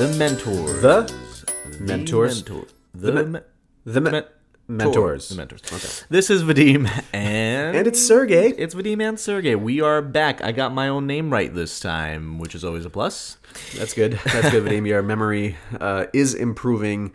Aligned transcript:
The 0.00 0.08
mentors. 0.16 0.80
The 0.80 1.78
mentors. 1.78 2.36
mentor- 2.48 2.66
The 2.94 3.12
The, 3.12 3.24
me- 3.26 3.40
The 3.84 4.00
me- 4.00 4.22
mentors. 4.66 5.28
The 5.28 5.34
mentors. 5.34 6.04
This 6.08 6.30
is 6.30 6.42
Vadim 6.42 6.88
and 7.12 7.76
And 7.76 7.86
it's 7.86 8.00
Sergey. 8.00 8.48
It's 8.56 8.74
Vadim 8.74 9.06
and 9.06 9.20
Sergey. 9.20 9.56
We 9.56 9.82
are 9.82 10.00
back. 10.00 10.42
I 10.42 10.52
got 10.52 10.72
my 10.72 10.88
own 10.88 11.06
name 11.06 11.30
right 11.30 11.54
this 11.54 11.80
time, 11.80 12.38
which 12.38 12.54
is 12.54 12.64
always 12.64 12.86
a 12.86 12.90
plus. 12.90 13.36
That's 13.76 13.92
good. 13.92 14.18
That's 14.24 14.50
good, 14.50 14.64
Vadim. 14.64 14.86
Your 14.86 15.02
memory 15.02 15.58
uh, 15.78 16.06
is 16.14 16.32
improving 16.34 17.12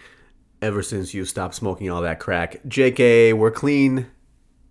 ever 0.61 0.83
since 0.83 1.11
you 1.11 1.25
stopped 1.25 1.55
smoking 1.55 1.89
all 1.89 2.03
that 2.03 2.19
crack. 2.19 2.61
JK, 2.67 3.33
we're 3.33 3.49
clean. 3.49 4.05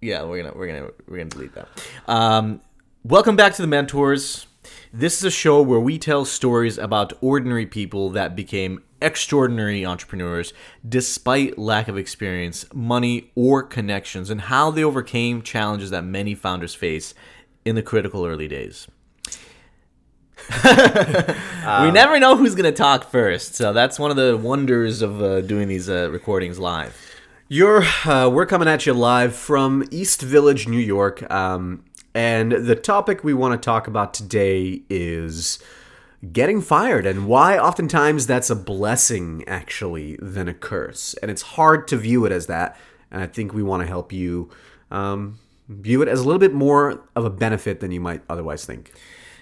Yeah, 0.01 0.23
we're 0.23 0.41
gonna 0.41 0.55
we're 0.57 0.69
gonna 0.69 0.91
we're 1.09 1.17
gonna 1.17 1.31
delete 1.31 1.55
that. 1.57 1.67
Um, 2.07 2.61
welcome 3.03 3.35
back 3.35 3.55
to 3.55 3.63
the 3.63 3.67
Mentors. 3.69 4.47
This 4.97 5.19
is 5.19 5.25
a 5.25 5.31
show 5.33 5.61
where 5.61 5.81
we 5.81 5.99
tell 5.99 6.25
stories 6.25 6.79
about 6.79 7.15
ordinary 7.21 7.67
people 7.67 8.11
that 8.11 8.37
became 8.37 8.81
extraordinary 9.03 9.85
entrepreneurs 9.85 10.53
despite 10.89 11.59
lack 11.59 11.89
of 11.89 11.99
experience, 11.99 12.65
money, 12.73 13.33
or 13.35 13.65
connections, 13.65 14.31
and 14.31 14.43
how 14.43 14.71
they 14.71 14.85
overcame 14.85 15.43
challenges 15.43 15.91
that 15.91 16.05
many 16.05 16.37
founders 16.37 16.77
face 16.77 17.13
in 17.65 17.75
the 17.75 17.83
critical 17.83 18.25
early 18.25 18.47
days. 18.47 18.87
we 20.65 21.91
never 21.91 22.21
know 22.21 22.37
who's 22.37 22.55
going 22.55 22.63
to 22.63 22.71
talk 22.71 23.11
first, 23.11 23.57
so 23.57 23.73
that's 23.73 23.99
one 23.99 24.13
of 24.13 24.17
the 24.17 24.37
wonders 24.37 25.03
of 25.03 25.21
uh, 25.21 25.41
doing 25.41 25.67
these 25.67 25.91
uh, 25.91 26.09
recordings 26.13 26.61
live. 26.61 26.97
You're, 27.49 27.83
uh, 28.05 28.29
we're 28.29 28.47
coming 28.47 28.69
at 28.69 28.87
you 28.87 28.95
live 28.95 29.35
from 29.35 29.83
East 29.91 30.23
Village, 30.23 30.69
New 30.69 30.79
York. 30.79 31.29
Um, 31.33 31.83
and 32.15 32.53
the 32.53 32.77
topic 32.77 33.25
we 33.25 33.35
want 33.35 33.61
to 33.61 33.65
talk 33.65 33.87
about 33.87 34.15
today 34.15 34.83
is 34.89 35.59
getting 36.33 36.61
fired 36.61 37.07
and 37.07 37.27
why 37.27 37.59
oftentimes 37.59 38.27
that's 38.27 38.51
a 38.51 38.57
blessing, 38.57 39.45
actually, 39.47 40.17
than 40.23 40.49
a 40.49 40.55
curse. 40.55 41.15
And 41.15 41.31
it's 41.31 41.43
hard 41.43 41.89
to 41.89 41.97
view 41.97 42.25
it 42.25 42.33
as 42.33 42.47
that. 42.47 42.79
And 43.11 43.23
I 43.23 43.27
think 43.27 43.53
we 43.53 43.63
want 43.63 43.83
to 43.83 43.87
help 43.87 44.13
you 44.13 44.49
um, 44.91 45.39
view 45.69 46.03
it 46.03 46.09
as 46.09 46.21
a 46.21 46.25
little 46.25 46.39
bit 46.39 46.55
more 46.55 47.03
of 47.17 47.25
a 47.25 47.31
benefit 47.31 47.81
than 47.81 47.91
you 47.91 48.01
might 48.01 48.23
otherwise 48.29 48.65
think. 48.65 48.93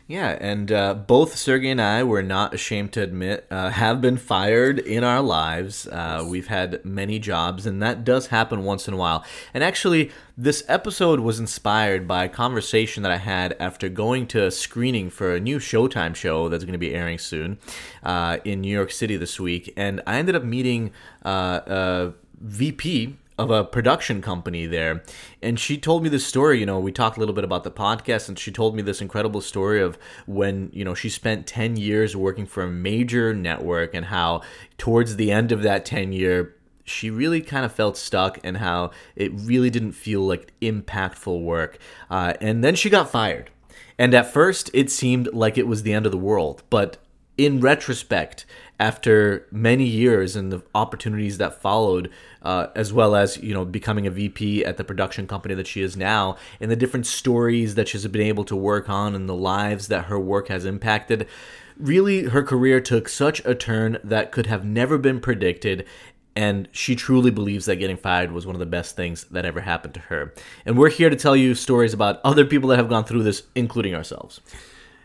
Yeah, 0.09 0.37
and 0.41 0.71
uh, 0.73 0.95
both 0.95 1.37
Sergey 1.37 1.71
and 1.71 1.81
I 1.81 2.03
were 2.03 2.23
not 2.23 2.53
ashamed 2.53 2.93
to 2.93 3.03
admit 3.03 3.47
uh, 3.51 3.71
have 3.71 4.01
been 4.01 4.17
fired 4.17 4.79
in 4.81 5.05
our 5.05 5.23
lives. 5.23 5.87
Uh, 5.87 6.25
we've 6.29 6.49
had 6.49 6.85
many 6.85 7.19
jobs, 7.19 7.67
and 7.67 7.81
that 7.83 8.05
does 8.05 8.27
happen 8.27 8.65
once 8.65 8.89
in 8.89 8.95
a 8.95 8.97
while. 8.97 9.25
And 9.55 9.63
actually, 9.63 10.11
this 10.37 10.65
episode 10.69 11.21
was 11.21 11.39
inspired 11.39 12.09
by 12.09 12.25
a 12.25 12.29
conversation 12.29 13.05
that 13.05 13.13
I 13.13 13.19
had 13.19 13.57
after 13.61 13.89
going 13.89 14.27
to 14.29 14.47
a 14.47 14.51
screening 14.51 15.09
for 15.09 15.35
a 15.35 15.41
new 15.41 15.59
Showtime 15.59 16.17
show 16.17 16.49
that's 16.49 16.65
going 16.65 16.73
to 16.73 16.79
be 16.79 16.95
airing 16.95 17.19
soon 17.19 17.59
uh, 18.03 18.39
in 18.45 18.61
New 18.61 18.73
York 18.73 18.91
City 18.91 19.17
this 19.17 19.39
week. 19.39 19.73
And 19.77 20.01
I 20.07 20.19
ended 20.19 20.35
up 20.35 20.45
meeting 20.45 20.91
uh, 21.25 21.61
a 21.67 22.13
VP 22.41 23.17
of 23.39 23.51
a 23.51 23.65
production 23.65 24.21
company 24.21 24.67
there. 24.67 25.03
And 25.43 25.59
she 25.59 25.79
told 25.79 26.03
me 26.03 26.09
this 26.09 26.27
story 26.27 26.61
you 26.61 26.67
know 26.67 26.79
we 26.79 26.93
talked 26.93 27.17
a 27.17 27.21
little 27.21 27.35
bit 27.35 27.45
about 27.45 27.65
the 27.65 27.71
podcast 27.71 28.29
and 28.29 28.39
she 28.39 28.51
told 28.51 28.75
me 28.75 28.83
this 28.83 29.01
incredible 29.01 29.41
story 29.41 29.81
of 29.81 29.99
when 30.27 30.71
you 30.73 30.85
know 30.85 30.95
she 30.95 31.09
spent 31.09 31.47
10 31.47 31.77
years 31.77 32.17
working 32.17 32.47
for 32.47 32.63
a 32.63 32.71
major 32.71 33.35
network 33.35 33.95
and 33.95 34.07
how 34.07 34.43
towards 34.79 35.17
the 35.17 35.33
end 35.33 35.53
of 35.53 35.63
that 35.63 35.85
10 35.85 36.13
year 36.13 36.55
she 36.85 37.11
really 37.11 37.41
kind 37.41 37.65
of 37.65 37.73
felt 37.73 37.97
stuck 37.97 38.39
and 38.43 38.59
how 38.59 38.91
it 39.15 39.31
really 39.35 39.71
didn't 39.71 39.93
feel 39.93 40.21
like 40.21 40.53
impactful 40.61 41.43
work. 41.45 41.79
Uh, 42.11 42.35
and 42.41 42.65
then 42.65 42.75
she 42.75 42.91
got 42.91 43.09
fired. 43.09 43.51
And 43.99 44.15
at 44.15 44.33
first 44.33 44.71
it 44.75 44.91
seemed 44.91 45.33
like 45.33 45.57
it 45.57 45.67
was 45.67 45.85
the 45.85 45.93
end 45.93 46.07
of 46.07 46.13
the 46.13 46.19
world 46.19 46.63
but 46.71 46.99
in 47.39 47.61
retrospect, 47.61 48.45
after 48.79 49.47
many 49.53 49.85
years 49.85 50.35
and 50.35 50.51
the 50.51 50.61
opportunities 50.75 51.39
that 51.39 51.63
followed, 51.63 52.11
uh, 52.43 52.67
as 52.75 52.93
well 52.93 53.15
as 53.15 53.37
you 53.39 53.55
know 53.55 53.65
becoming 53.65 54.07
a 54.07 54.11
VP 54.11 54.65
at 54.65 54.77
the 54.77 54.85
production 54.85 55.27
company 55.27 55.55
that 55.55 55.69
she 55.69 55.83
is 55.83 55.97
now, 55.97 56.37
and 56.61 56.71
the 56.71 56.77
different 56.77 57.07
stories 57.07 57.77
that 57.77 57.89
she's 57.89 58.07
been 58.09 58.23
able 58.23 58.45
to 58.45 58.57
work 58.57 58.89
on 58.89 59.15
and 59.15 59.29
the 59.29 59.37
lives 59.37 59.89
that 59.89 60.07
her 60.07 60.19
work 60.19 60.49
has 60.49 60.65
impacted, 60.65 61.29
really 61.77 62.25
her 62.25 62.43
career 62.43 62.81
took 62.81 63.09
such 63.09 63.45
a 63.45 63.55
turn 63.55 63.99
that 64.03 64.33
could 64.33 64.47
have 64.47 64.65
never 64.65 64.99
been 64.99 65.21
predicted. 65.21 65.87
And 66.35 66.67
she 66.73 66.97
truly 66.97 67.31
believes 67.31 67.67
that 67.67 67.77
getting 67.77 67.99
fired 67.99 68.33
was 68.33 68.47
one 68.47 68.57
of 68.57 68.61
the 68.61 68.67
best 68.67 68.97
things 68.97 69.25
that 69.25 69.45
ever 69.45 69.61
happened 69.61 69.93
to 69.95 70.01
her. 70.01 70.33
And 70.65 70.79
we're 70.79 70.89
here 70.89 71.11
to 71.11 71.17
tell 71.17 71.37
you 71.37 71.55
stories 71.55 71.93
about 71.93 72.23
other 72.25 72.47
people 72.47 72.71
that 72.71 72.79
have 72.79 72.89
gone 72.89 73.05
through 73.05 73.23
this, 73.23 73.43
including 73.55 73.95
ourselves. 73.95 74.41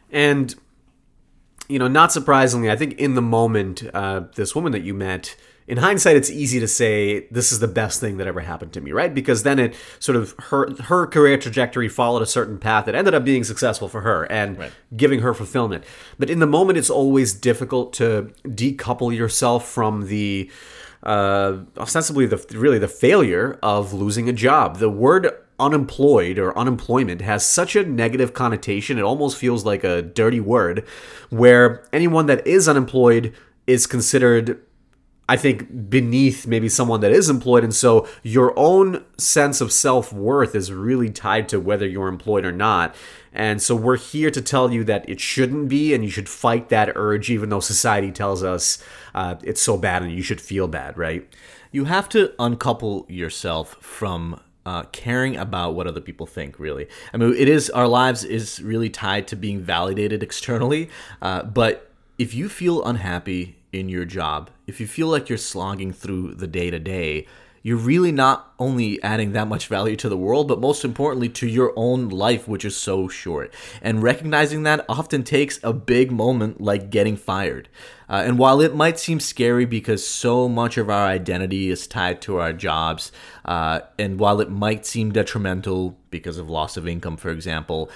And 0.10 0.56
you 1.68 1.80
know, 1.80 1.88
not 1.88 2.12
surprisingly, 2.12 2.70
I 2.72 2.76
think 2.76 2.94
in 3.00 3.16
the 3.16 3.22
moment, 3.22 3.84
uh, 3.94 4.22
this 4.36 4.56
woman 4.56 4.72
that 4.72 4.84
you 4.84 4.94
met, 4.94 5.36
in 5.68 5.78
hindsight, 5.78 6.16
it's 6.16 6.30
easy 6.30 6.62
to 6.62 6.68
say 6.68 7.28
this 7.30 7.52
is 7.52 7.60
the 7.60 7.68
best 7.68 8.00
thing 8.00 8.18
that 8.18 8.28
ever 8.28 8.40
happened 8.40 8.72
to 8.74 8.80
me, 8.82 8.94
right? 8.94 9.14
Because 9.14 9.44
then 9.44 9.60
it 9.60 9.76
sort 10.00 10.16
of 10.16 10.34
her 10.44 10.72
her 10.84 11.06
career 11.06 11.38
trajectory 11.38 11.90
followed 11.90 12.22
a 12.22 12.26
certain 12.26 12.58
path 12.58 12.86
that 12.86 12.96
ended 12.96 13.14
up 13.14 13.26
being 13.26 13.44
successful 13.44 13.90
for 13.90 14.00
her 14.02 14.24
and 14.32 14.58
Right. 14.58 14.72
giving 14.96 15.20
her 15.20 15.34
fulfillment. 15.34 15.84
But 16.18 16.30
in 16.30 16.40
the 16.40 16.48
moment, 16.48 16.78
it's 16.78 16.90
always 16.90 17.34
difficult 17.34 17.92
to 17.94 18.32
decouple 18.46 19.14
yourself 19.14 19.68
from 19.68 20.08
the 20.08 20.50
uh, 21.04 21.58
ostensibly 21.78 22.26
the 22.26 22.38
really 22.58 22.80
the 22.80 22.88
failure 22.88 23.60
of 23.62 23.92
losing 23.94 24.30
a 24.30 24.34
job. 24.34 24.78
The 24.78 24.90
word 24.90 25.30
unemployed 25.60 26.38
or 26.38 26.58
unemployment 26.58 27.22
has 27.22 27.46
such 27.46 27.76
a 27.76 27.86
negative 27.86 28.34
connotation. 28.34 28.98
It 28.98 29.04
almost 29.04 29.38
feels 29.38 29.66
like 29.66 29.84
a 29.84 30.02
dirty 30.02 30.40
word, 30.40 30.86
where 31.30 31.84
anyone 31.92 32.28
that 32.28 32.46
is 32.46 32.68
unemployed 32.68 33.34
is 33.66 33.88
considered 33.88 34.62
I 35.30 35.36
think 35.36 35.90
beneath 35.90 36.48
maybe 36.48 36.70
someone 36.70 37.02
that 37.02 37.12
is 37.12 37.30
employed. 37.30 37.66
And 37.66 37.76
so 37.76 38.08
your 38.24 38.58
own 38.58 39.04
sense 39.18 39.60
of 39.60 39.74
self 39.74 40.14
worth 40.14 40.56
is 40.56 40.72
really 40.72 41.10
tied 41.10 41.50
to 41.50 41.60
whether 41.60 41.86
you're 41.86 42.08
employed 42.08 42.46
or 42.46 42.54
not. 42.54 42.96
And 43.34 43.62
so 43.62 43.76
we're 43.76 43.98
here 43.98 44.32
to 44.32 44.42
tell 44.42 44.72
you 44.72 44.86
that 44.86 45.08
it 45.10 45.20
shouldn't 45.20 45.68
be, 45.68 45.94
and 45.94 46.02
you 46.02 46.10
should 46.10 46.30
fight 46.30 46.70
that 46.70 46.94
urge, 46.96 47.30
even 47.30 47.50
though 47.50 47.60
society 47.60 48.10
tells 48.10 48.42
us 48.42 48.82
uh, 49.14 49.36
it's 49.44 49.62
so 49.62 49.78
bad 49.78 50.02
and 50.02 50.14
you 50.14 50.22
should 50.22 50.40
feel 50.40 50.70
bad, 50.70 50.98
right? 50.98 51.28
you 51.72 51.86
have 51.86 52.10
to 52.10 52.34
uncouple 52.40 53.06
yourself 53.10 53.78
from 53.82 54.40
uh, 54.68 54.84
caring 54.92 55.38
about 55.38 55.76
what 55.76 55.88
other 55.88 56.02
people 56.02 56.28
think 56.28 56.60
really. 56.60 56.88
I 57.14 57.18
mean 57.18 57.34
it 57.34 57.48
is 57.48 57.70
our 57.70 57.88
lives 57.88 58.26
is 58.26 58.62
really 58.62 58.90
tied 58.90 59.26
to 59.30 59.36
being 59.38 59.62
validated 59.62 60.22
externally 60.22 60.90
uh, 61.22 61.44
but 61.44 61.90
if 62.18 62.34
you 62.34 62.50
feel 62.50 62.84
unhappy 62.84 63.56
in 63.72 63.88
your 63.88 64.04
job 64.04 64.50
if 64.66 64.82
you 64.82 64.88
feel 64.88 65.08
like 65.08 65.30
you're 65.30 65.38
slogging 65.38 65.94
through 65.94 66.36
the 66.36 66.48
day 66.48 66.70
to 66.70 66.80
day 66.80 67.26
you're 67.68 67.76
really 67.76 68.14
not 68.14 68.54
only 68.60 69.04
adding 69.04 69.34
that 69.34 69.46
much 69.46 69.68
value 69.68 69.98
to 69.98 70.08
the 70.08 70.16
world, 70.16 70.48
but 70.48 70.62
most 70.62 70.86
importantly 70.86 71.28
to 71.28 71.46
your 71.46 71.74
own 71.76 72.08
life, 72.08 72.48
which 72.48 72.64
is 72.64 72.78
so 72.78 73.10
short. 73.10 73.54
And 73.82 74.02
recognizing 74.02 74.64
that 74.64 74.86
often 74.88 75.26
takes 75.26 75.60
a 75.64 75.74
big 75.74 76.10
moment 76.10 76.62
like 76.62 76.90
getting 76.90 77.18
fired. 77.18 77.68
Uh, 78.08 78.24
and 78.26 78.40
while 78.40 78.62
it 78.62 78.74
might 78.74 78.98
seem 78.98 79.20
scary 79.20 79.66
because 79.66 80.08
so 80.08 80.48
much 80.48 80.78
of 80.78 80.90
our 80.90 81.08
identity 81.08 81.70
is 81.70 81.88
tied 81.88 82.22
to 82.22 82.38
our 82.38 82.54
jobs, 82.54 83.12
uh, 83.44 83.82
and 84.00 84.18
while 84.18 84.40
it 84.40 84.50
might 84.50 84.86
seem 84.86 85.12
detrimental 85.12 85.98
because 86.10 86.38
of 86.38 86.50
loss 86.50 86.78
of 86.78 86.88
income, 86.88 87.18
for 87.18 87.32
example, 87.32 87.92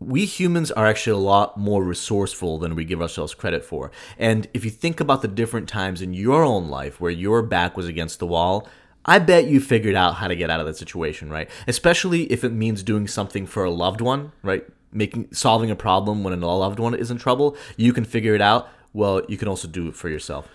we 0.00 0.24
humans 0.24 0.72
are 0.72 0.88
actually 0.88 1.12
a 1.12 1.24
lot 1.24 1.56
more 1.56 1.84
resourceful 1.84 2.58
than 2.58 2.74
we 2.74 2.84
give 2.84 3.00
ourselves 3.00 3.34
credit 3.34 3.64
for. 3.64 3.92
And 4.18 4.48
if 4.52 4.64
you 4.64 4.70
think 4.72 4.98
about 4.98 5.22
the 5.22 5.28
different 5.28 5.68
times 5.68 6.02
in 6.02 6.12
your 6.12 6.42
own 6.42 6.68
life 6.68 7.00
where 7.00 7.12
your 7.12 7.40
back 7.40 7.76
was 7.76 7.86
against 7.86 8.18
the 8.18 8.26
wall, 8.26 8.68
I 9.04 9.18
bet 9.18 9.46
you 9.46 9.60
figured 9.60 9.94
out 9.94 10.16
how 10.16 10.28
to 10.28 10.36
get 10.36 10.50
out 10.50 10.60
of 10.60 10.66
that 10.66 10.76
situation, 10.76 11.30
right? 11.30 11.50
Especially 11.66 12.24
if 12.24 12.44
it 12.44 12.52
means 12.52 12.82
doing 12.82 13.08
something 13.08 13.46
for 13.46 13.64
a 13.64 13.70
loved 13.70 14.00
one, 14.00 14.32
right? 14.42 14.64
Making 14.92 15.28
solving 15.32 15.70
a 15.70 15.76
problem 15.76 16.22
when 16.22 16.32
a 16.32 16.46
loved 16.46 16.78
one 16.78 16.94
is 16.94 17.10
in 17.10 17.18
trouble, 17.18 17.56
you 17.76 17.92
can 17.92 18.04
figure 18.04 18.34
it 18.34 18.40
out. 18.40 18.68
Well, 18.92 19.22
you 19.28 19.36
can 19.36 19.48
also 19.48 19.66
do 19.66 19.88
it 19.88 19.96
for 19.96 20.08
yourself. 20.08 20.48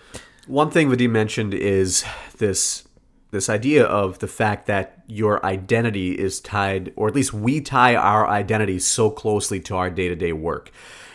One 0.46 0.70
thing 0.70 0.88
Vadim 0.88 1.10
mentioned 1.10 1.52
is 1.52 2.04
this 2.38 2.84
this 3.30 3.50
idea 3.50 3.84
of 3.84 4.20
the 4.20 4.26
fact 4.26 4.66
that 4.66 5.02
your 5.06 5.44
identity 5.44 6.12
is 6.12 6.40
tied, 6.40 6.92
or 6.96 7.08
at 7.08 7.14
least 7.14 7.34
we 7.34 7.60
tie 7.60 7.94
our 7.94 8.26
identity 8.26 8.78
so 8.78 9.10
closely 9.10 9.60
to 9.60 9.76
our 9.76 9.90
day 9.90 10.08
to 10.08 10.16
day 10.16 10.32
work. 10.32 10.70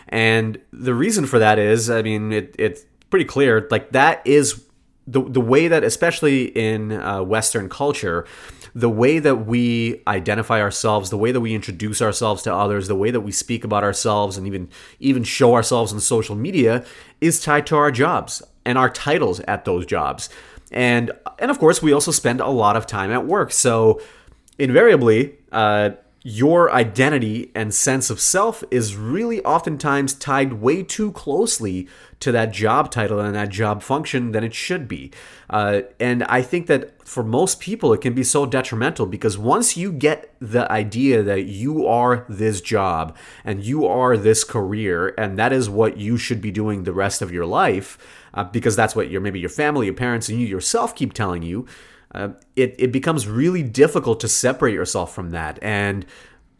And 0.08 0.60
the 0.72 0.94
reason 0.94 1.26
for 1.26 1.40
that 1.40 1.58
is, 1.58 1.90
I 1.90 2.02
mean, 2.02 2.32
it, 2.32 2.54
it's 2.56 2.84
pretty 3.10 3.24
clear. 3.24 3.66
Like 3.70 3.90
that 3.92 4.24
is 4.24 4.64
the 5.06 5.22
the 5.22 5.40
way 5.40 5.68
that, 5.68 5.84
especially 5.84 6.44
in 6.44 6.92
uh, 6.92 7.22
Western 7.22 7.68
culture, 7.68 8.26
the 8.74 8.88
way 8.88 9.18
that 9.18 9.46
we 9.46 10.02
identify 10.06 10.60
ourselves, 10.60 11.10
the 11.10 11.18
way 11.18 11.30
that 11.30 11.40
we 11.40 11.54
introduce 11.54 12.00
ourselves 12.00 12.42
to 12.42 12.54
others, 12.54 12.88
the 12.88 12.96
way 12.96 13.10
that 13.10 13.20
we 13.20 13.32
speak 13.32 13.64
about 13.64 13.84
ourselves, 13.84 14.36
and 14.36 14.46
even 14.46 14.68
even 15.00 15.22
show 15.22 15.54
ourselves 15.54 15.92
on 15.92 16.00
social 16.00 16.34
media, 16.34 16.84
is 17.20 17.40
tied 17.40 17.66
to 17.66 17.76
our 17.76 17.90
jobs 17.90 18.42
and 18.64 18.78
our 18.78 18.90
titles 18.90 19.40
at 19.40 19.64
those 19.64 19.86
jobs. 19.86 20.28
And 20.72 21.12
and 21.38 21.50
of 21.50 21.58
course, 21.58 21.82
we 21.82 21.92
also 21.92 22.10
spend 22.10 22.40
a 22.40 22.48
lot 22.48 22.76
of 22.76 22.86
time 22.86 23.10
at 23.12 23.26
work. 23.26 23.52
So 23.52 24.00
invariably, 24.58 25.36
uh, 25.52 25.90
your 26.26 26.72
identity 26.72 27.52
and 27.54 27.74
sense 27.74 28.08
of 28.08 28.18
self 28.18 28.64
is 28.70 28.96
really 28.96 29.44
oftentimes 29.44 30.14
tied 30.14 30.54
way 30.54 30.82
too 30.82 31.12
closely 31.12 31.86
to 32.18 32.32
that 32.32 32.50
job 32.50 32.90
title 32.90 33.20
and 33.20 33.34
that 33.34 33.50
job 33.50 33.82
function 33.82 34.32
than 34.32 34.42
it 34.42 34.54
should 34.54 34.88
be. 34.88 35.12
Uh, 35.50 35.82
and 36.00 36.24
I 36.24 36.40
think 36.40 36.66
that 36.68 37.06
for 37.06 37.22
most 37.22 37.60
people, 37.60 37.92
it 37.92 38.00
can 38.00 38.14
be 38.14 38.24
so 38.24 38.46
detrimental 38.46 39.04
because 39.04 39.36
once 39.36 39.76
you 39.76 39.92
get 39.92 40.34
the 40.40 40.70
idea 40.72 41.22
that 41.22 41.44
you 41.44 41.86
are 41.86 42.24
this 42.26 42.62
job 42.62 43.14
and 43.44 43.62
you 43.62 43.84
are 43.84 44.16
this 44.16 44.44
career 44.44 45.14
and 45.18 45.38
that 45.38 45.52
is 45.52 45.68
what 45.68 45.98
you 45.98 46.16
should 46.16 46.40
be 46.40 46.50
doing 46.50 46.84
the 46.84 46.94
rest 46.94 47.20
of 47.20 47.32
your 47.32 47.44
life, 47.44 47.98
uh, 48.32 48.44
because 48.44 48.74
that's 48.74 48.96
what 48.96 49.10
your 49.10 49.20
maybe 49.20 49.40
your 49.40 49.50
family, 49.50 49.84
your 49.86 49.94
parents, 49.94 50.30
and 50.30 50.40
you 50.40 50.46
yourself 50.46 50.94
keep 50.94 51.12
telling 51.12 51.42
you 51.42 51.66
uh, 52.14 52.28
it, 52.56 52.74
it 52.78 52.92
becomes 52.92 53.26
really 53.26 53.62
difficult 53.62 54.20
to 54.20 54.28
separate 54.28 54.74
yourself 54.74 55.14
from 55.14 55.30
that. 55.30 55.58
And 55.62 56.06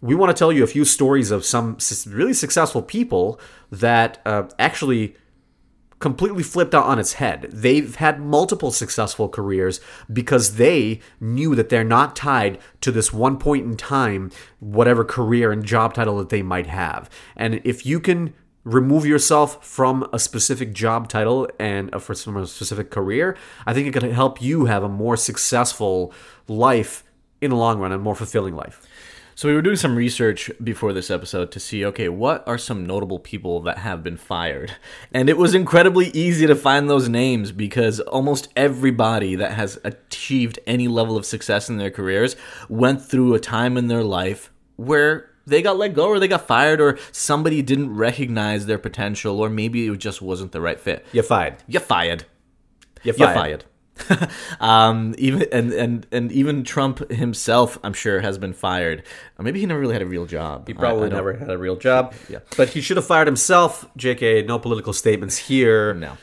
we 0.00 0.14
want 0.14 0.34
to 0.34 0.38
tell 0.38 0.52
you 0.52 0.62
a 0.62 0.66
few 0.66 0.84
stories 0.84 1.30
of 1.30 1.44
some 1.44 1.78
really 2.06 2.34
successful 2.34 2.82
people 2.82 3.40
that 3.70 4.20
uh, 4.26 4.44
actually 4.58 5.16
completely 5.98 6.42
flipped 6.42 6.74
out 6.74 6.84
on 6.84 6.98
its 6.98 7.14
head. 7.14 7.48
They've 7.50 7.94
had 7.94 8.20
multiple 8.20 8.70
successful 8.70 9.28
careers 9.28 9.80
because 10.12 10.56
they 10.56 11.00
knew 11.20 11.54
that 11.54 11.70
they're 11.70 11.82
not 11.82 12.14
tied 12.14 12.58
to 12.82 12.92
this 12.92 13.12
one 13.12 13.38
point 13.38 13.64
in 13.64 13.76
time, 13.76 14.30
whatever 14.60 15.04
career 15.04 15.50
and 15.50 15.64
job 15.64 15.94
title 15.94 16.18
that 16.18 16.28
they 16.28 16.42
might 16.42 16.66
have. 16.66 17.08
And 17.36 17.62
if 17.64 17.86
you 17.86 18.00
can 18.00 18.34
remove 18.64 19.05
yourself 19.06 19.64
from 19.64 20.08
a 20.12 20.19
specific 20.19 20.72
job 20.72 21.08
title 21.08 21.49
and 21.58 21.94
uh, 21.94 21.99
from 21.99 22.37
a 22.37 22.46
specific 22.46 22.90
career, 22.90 23.37
I 23.66 23.75
think 23.75 23.87
it 23.87 23.99
can 23.99 24.11
help 24.11 24.43
you 24.43 24.64
have 24.64 24.82
a 24.82 24.88
more 24.88 25.16
successful 25.16 26.12
life 26.49 27.05
in 27.40 27.50
the 27.50 27.56
long 27.56 27.78
run, 27.78 27.93
a 27.93 27.99
more 27.99 28.14
fulfilling 28.14 28.56
life. 28.56 28.81
So 29.37 29.49
we 29.49 29.55
were 29.55 29.62
doing 29.62 29.76
some 29.76 29.96
research 29.96 30.49
before 30.62 30.93
this 30.93 31.11
episode 31.11 31.50
to 31.52 31.61
see, 31.61 31.84
okay, 31.87 32.08
what 32.08 32.46
are 32.46 32.56
some 32.56 32.87
notable 32.87 33.19
people 33.19 33.61
that 33.62 33.78
have 33.78 34.05
been 34.05 34.16
fired? 34.16 34.76
And 35.12 35.28
it 35.28 35.37
was 35.37 35.56
incredibly 35.56 36.06
easy 36.10 36.46
to 36.46 36.55
find 36.55 36.88
those 36.88 37.08
names 37.08 37.50
because 37.50 37.99
almost 37.99 38.49
everybody 38.55 39.34
that 39.34 39.52
has 39.52 39.76
achieved 39.82 40.60
any 40.69 40.87
level 40.87 41.17
of 41.17 41.26
success 41.26 41.69
in 41.69 41.78
their 41.78 41.90
careers 41.90 42.37
went 42.69 43.02
through 43.02 43.34
a 43.34 43.40
time 43.40 43.76
in 43.76 43.88
their 43.88 44.05
life 44.05 44.52
where 44.76 45.33
they 45.46 45.62
got 45.62 45.76
let 45.76 45.94
go 45.94 46.06
or 46.08 46.19
they 46.19 46.29
got 46.29 46.46
fired 46.46 46.81
or 46.81 46.99
somebody 47.12 47.62
didn't 47.62 47.94
recognize 47.94 48.67
their 48.67 48.79
potential 48.79 49.41
or 49.41 49.49
maybe 49.50 49.87
it 49.87 49.99
just 49.99 50.20
wasn't 50.23 50.52
the 50.52 50.61
right 50.61 50.81
fit. 50.81 51.05
You're 51.12 51.23
fired. 51.25 51.56
You're 51.67 51.81
fired. 51.82 52.25
You're 53.02 53.14
You're 53.17 53.29
fired. 53.29 53.64
fired. 53.64 53.64
um, 54.61 55.14
even 55.19 55.46
and, 55.52 55.73
and 55.73 56.06
and 56.11 56.32
even 56.32 56.64
Trump 56.64 57.11
himself, 57.12 57.79
I'm 57.85 57.93
sure, 57.93 58.20
has 58.20 58.38
been 58.38 58.52
fired. 58.52 59.05
Or 59.38 59.44
maybe 59.44 59.61
he 59.61 59.67
never 59.67 59.79
really 59.79 59.93
had 59.93 60.02
a 60.02 60.06
real 60.06 60.26
job. 60.26 60.67
He 60.67 60.75
probably 60.75 61.05
I- 61.05 61.12
I 61.12 61.14
never 61.14 61.35
had 61.37 61.49
a 61.50 61.58
real 61.58 61.76
job. 61.76 62.12
Yeah. 62.29 62.41
But 62.56 62.70
he 62.70 62.81
should 62.81 62.96
have 62.96 63.06
fired 63.06 63.29
himself. 63.29 63.87
JK, 63.96 64.46
no 64.46 64.58
political 64.58 64.93
statements 64.93 65.37
here. 65.37 65.94
No. 65.94 66.17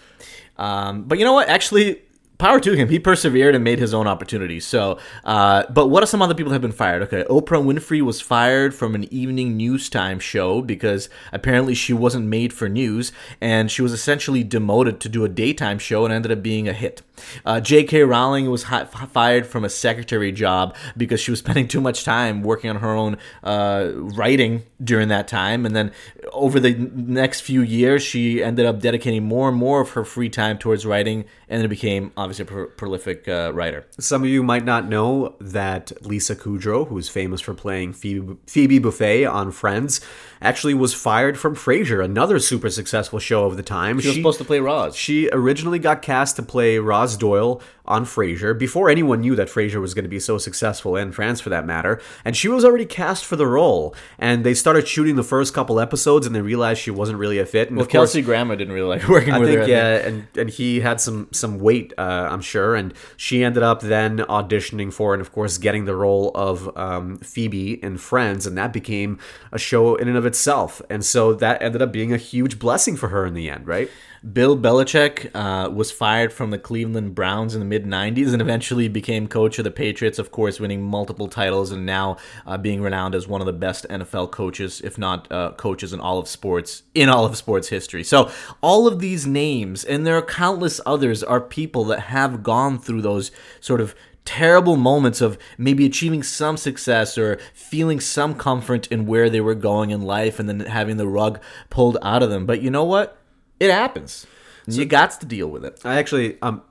Um, 0.58 1.04
but 1.04 1.18
you 1.18 1.24
know 1.24 1.34
what? 1.34 1.48
Actually, 1.48 2.02
power 2.42 2.60
to 2.60 2.74
him. 2.74 2.90
He 2.90 3.00
persevered 3.00 3.56
and 3.56 3.64
made 3.64 3.80
his 3.80 3.94
own 3.94 4.08
opportunities. 4.08 4.66
So, 4.66 4.98
uh, 5.24 5.64
but 5.70 5.88
what 5.88 6.02
are 6.04 6.08
some 6.08 6.22
other 6.22 6.34
people 6.34 6.50
that 6.50 6.56
have 6.56 6.62
been 6.62 6.72
fired? 6.72 7.04
Okay, 7.04 7.24
Oprah 7.30 7.64
Winfrey 7.64 8.02
was 8.02 8.20
fired 8.20 8.74
from 8.74 8.96
an 8.96 9.12
evening 9.14 9.56
news 9.56 9.90
time 9.90 10.20
show 10.20 10.62
because 10.62 11.08
apparently 11.32 11.76
she 11.76 11.94
wasn't 11.94 12.26
made 12.26 12.52
for 12.52 12.68
news, 12.68 13.12
and 13.40 13.70
she 13.70 13.82
was 13.82 13.94
essentially 13.94 14.44
demoted 14.44 15.00
to 15.02 15.10
do 15.10 15.24
a 15.24 15.30
daytime 15.30 15.78
show 15.78 16.04
and 16.04 16.14
ended 16.14 16.32
up 16.32 16.42
being 16.42 16.68
a 16.68 16.74
hit. 16.74 17.04
Uh, 17.46 17.60
J.K. 17.60 18.02
Rowling 18.02 18.50
was 18.50 18.64
hi- 18.64 18.86
fired 18.86 19.46
from 19.46 19.64
a 19.64 19.70
secretary 19.70 20.32
job 20.32 20.76
because 20.98 21.20
she 21.20 21.30
was 21.30 21.40
spending 21.46 21.68
too 21.68 21.80
much 21.80 22.04
time 22.04 22.42
working 22.42 22.72
on 22.72 22.78
her 22.78 22.92
own 22.92 23.18
uh, 23.44 23.92
writing 23.94 24.64
during 24.84 25.10
that 25.10 25.28
time, 25.28 25.66
and 25.66 25.76
then 25.76 25.92
over 26.32 26.60
the 26.60 26.74
next 26.74 27.42
few 27.42 27.62
years, 27.62 28.02
she 28.02 28.44
ended 28.44 28.66
up 28.66 28.80
dedicating 28.80 29.24
more 29.24 29.50
and 29.50 29.58
more 29.58 29.82
of 29.82 29.92
her 29.92 30.04
free 30.04 30.30
time 30.30 30.58
towards 30.58 30.86
writing, 30.86 31.26
and 31.51 31.62
then 31.62 31.69
became 31.69 32.13
obviously 32.15 32.44
a 32.44 32.45
pro- 32.45 32.68
prolific 32.68 33.27
uh, 33.27 33.51
writer. 33.53 33.86
Some 34.00 34.24
of 34.24 34.30
you 34.30 34.42
might 34.42 34.63
not 34.63 34.88
know 34.88 35.36
that 35.42 35.92
Lisa 36.01 36.33
Kudrow, 36.33 36.88
who's 36.88 37.09
famous 37.09 37.42
for 37.42 37.53
playing 37.53 37.92
Phoebe, 37.92 38.38
Phoebe 38.48 38.80
Buffay 38.80 39.30
on 39.30 39.51
Friends, 39.51 40.00
actually 40.42 40.74
was 40.74 40.94
fired 40.94 41.38
from 41.38 41.53
Frasier, 41.56 42.03
another 42.03 42.39
super 42.39 42.69
successful 42.69 43.19
show 43.19 43.45
of 43.45 43.57
the 43.57 43.63
time. 43.63 44.00
She 44.00 44.07
was 44.07 44.15
supposed 44.15 44.38
to 44.39 44.45
play 44.45 44.59
Roz. 44.59 44.95
She 44.95 45.30
originally 45.33 45.77
got 45.77 46.01
cast 46.01 46.38
to 46.38 46.42
play 46.42 46.80
Roz 46.80 47.18
Doyle 47.18 47.62
on 47.86 48.06
Frasier 48.06 48.57
before 48.57 48.89
anyone 48.89 49.19
knew 49.19 49.36
that 49.36 49.50
Frasier 49.50 49.81
was 49.81 49.94
going 49.94 50.03
to 50.03 50.09
be 50.09 50.19
so 50.19 50.38
successful 50.38 50.95
in 50.95 51.12
France 51.12 51.42
for 51.42 51.50
that 51.50 51.65
matter. 51.65 52.00
And 52.24 52.38
she 52.38 52.48
was 52.48 52.63
already 52.63 52.86
cast 52.86 53.25
for 53.25 53.36
the 53.36 53.45
role. 53.45 53.94
And 54.18 54.45
they 54.45 54.53
started 54.53 54.88
shooting 54.88 55.18
the 55.18 55.24
first 55.24 55.53
couple 55.53 55.80
episodes 55.80 56.25
and 56.25 56.33
they 56.33 56.42
realized 56.42 56.80
she 56.80 56.92
wasn't 56.92 57.19
really 57.19 57.39
a 57.39 57.45
fit. 57.45 57.68
And 57.68 57.77
Well, 57.77 57.86
of 57.86 57.92
course, 57.92 58.13
Kelsey 58.13 58.21
Grammer 58.21 58.56
didn't 58.56 58.74
really 58.74 58.88
like 58.88 59.07
working 59.09 59.33
I 59.33 59.39
with 59.39 59.50
her. 59.50 59.56
think 59.56 59.68
I 59.68 59.71
yeah, 59.71 60.07
and 60.07 60.27
and 60.38 60.50
he 60.50 60.80
had 60.80 61.01
some 61.01 61.27
some 61.42 61.60
weight, 61.60 61.94
uh, 61.98 62.28
I'm 62.32 62.42
sure, 62.42 62.76
and 62.76 62.94
she 63.18 63.44
ended 63.44 63.64
up 63.64 63.82
then 63.82 64.20
auditioning 64.20 64.94
for 64.94 65.14
and 65.14 65.22
of 65.22 65.32
course 65.32 65.58
getting 65.58 65.86
the 65.86 65.96
role 65.96 66.32
of 66.36 66.76
um, 66.78 67.18
Phoebe 67.18 67.84
in 67.84 67.98
Friends, 67.98 68.48
and 68.48 68.58
that 68.58 68.72
became 68.72 69.20
a 69.52 69.60
show 69.60 69.96
in 69.96 70.08
and 70.08 70.18
of 70.18 70.26
itself, 70.26 70.82
and 70.90 71.04
so 71.04 71.34
that 71.34 71.62
ended 71.62 71.82
up 71.82 71.92
being 71.92 72.14
a 72.14 72.18
huge 72.18 72.60
blessing 72.60 72.96
for 72.96 73.10
her 73.10 73.26
in 73.26 73.34
the 73.34 73.50
end, 73.50 73.68
right? 73.68 73.90
Bill 74.22 74.56
Belichick 74.56 75.32
uh, 75.34 75.72
was 75.72 75.92
fired 75.92 76.32
from 76.32 76.52
the 76.52 76.60
Cleveland 76.60 77.16
Browns 77.16 77.56
in 77.56 77.60
the 77.60 77.66
mid 77.66 77.86
90s 77.86 78.34
and 78.34 78.42
eventually 78.42 78.88
became 78.88 79.28
coach 79.28 79.58
of 79.58 79.64
the 79.64 79.72
Patriots, 79.72 80.20
of 80.20 80.32
course, 80.32 80.60
winning 80.60 80.84
multiple 80.84 81.28
titles 81.28 81.72
and 81.72 81.88
now 81.88 82.18
uh, 82.46 82.56
being 82.56 82.84
renowned 82.84 83.16
as 83.16 83.28
one 83.28 83.42
of 83.42 83.48
the 83.48 83.54
best 83.54 83.88
NFL 83.90 84.30
coaches, 84.30 84.80
if 84.82 84.96
not 84.96 85.32
uh, 85.32 85.54
coaches 85.54 85.92
in 85.92 86.00
all 86.00 86.20
of 86.20 86.28
sports, 86.28 86.84
in 86.94 87.10
all 87.10 87.26
of 87.26 87.36
sports 87.36 87.70
history. 87.70 88.04
So, 88.04 88.30
all 88.62 88.88
of 88.88 89.00
these 89.00 89.26
names, 89.26 89.84
and 89.84 90.06
there 90.06 90.18
are 90.18 90.22
countless 90.22 90.80
others, 90.86 91.24
are 91.24 91.42
people 91.42 91.84
that 91.86 92.02
have 92.02 92.44
gone 92.44 92.78
through 92.78 93.02
those 93.02 93.32
sort 93.60 93.82
of 93.82 93.96
terrible 94.24 94.78
moments 94.78 95.20
of 95.20 95.36
maybe 95.58 95.84
achieving 95.84 96.22
some 96.22 96.58
success 96.58 97.18
or 97.18 97.40
feeling 97.56 98.00
some 98.00 98.36
comfort 98.36 98.86
in 98.92 99.08
where 99.08 99.32
they 99.32 99.42
were 99.42 99.56
going 99.56 99.90
in 99.90 100.04
life 100.04 100.40
and 100.40 100.48
then 100.48 100.60
having 100.60 100.98
the 100.98 101.08
rug 101.08 101.40
pulled 101.72 101.98
out 102.04 102.22
of 102.22 102.30
them. 102.30 102.46
But 102.46 102.62
you 102.62 102.70
know 102.70 102.84
what? 102.84 103.18
It 103.62 103.69
happens. 103.69 104.25
you 104.66 104.86
got 104.86 105.12
to 105.19 105.25
deal 105.25 105.48
with 105.48 105.63
it. 105.63 105.80
I 105.86 106.00
actually 106.00 106.42
um 106.42 106.63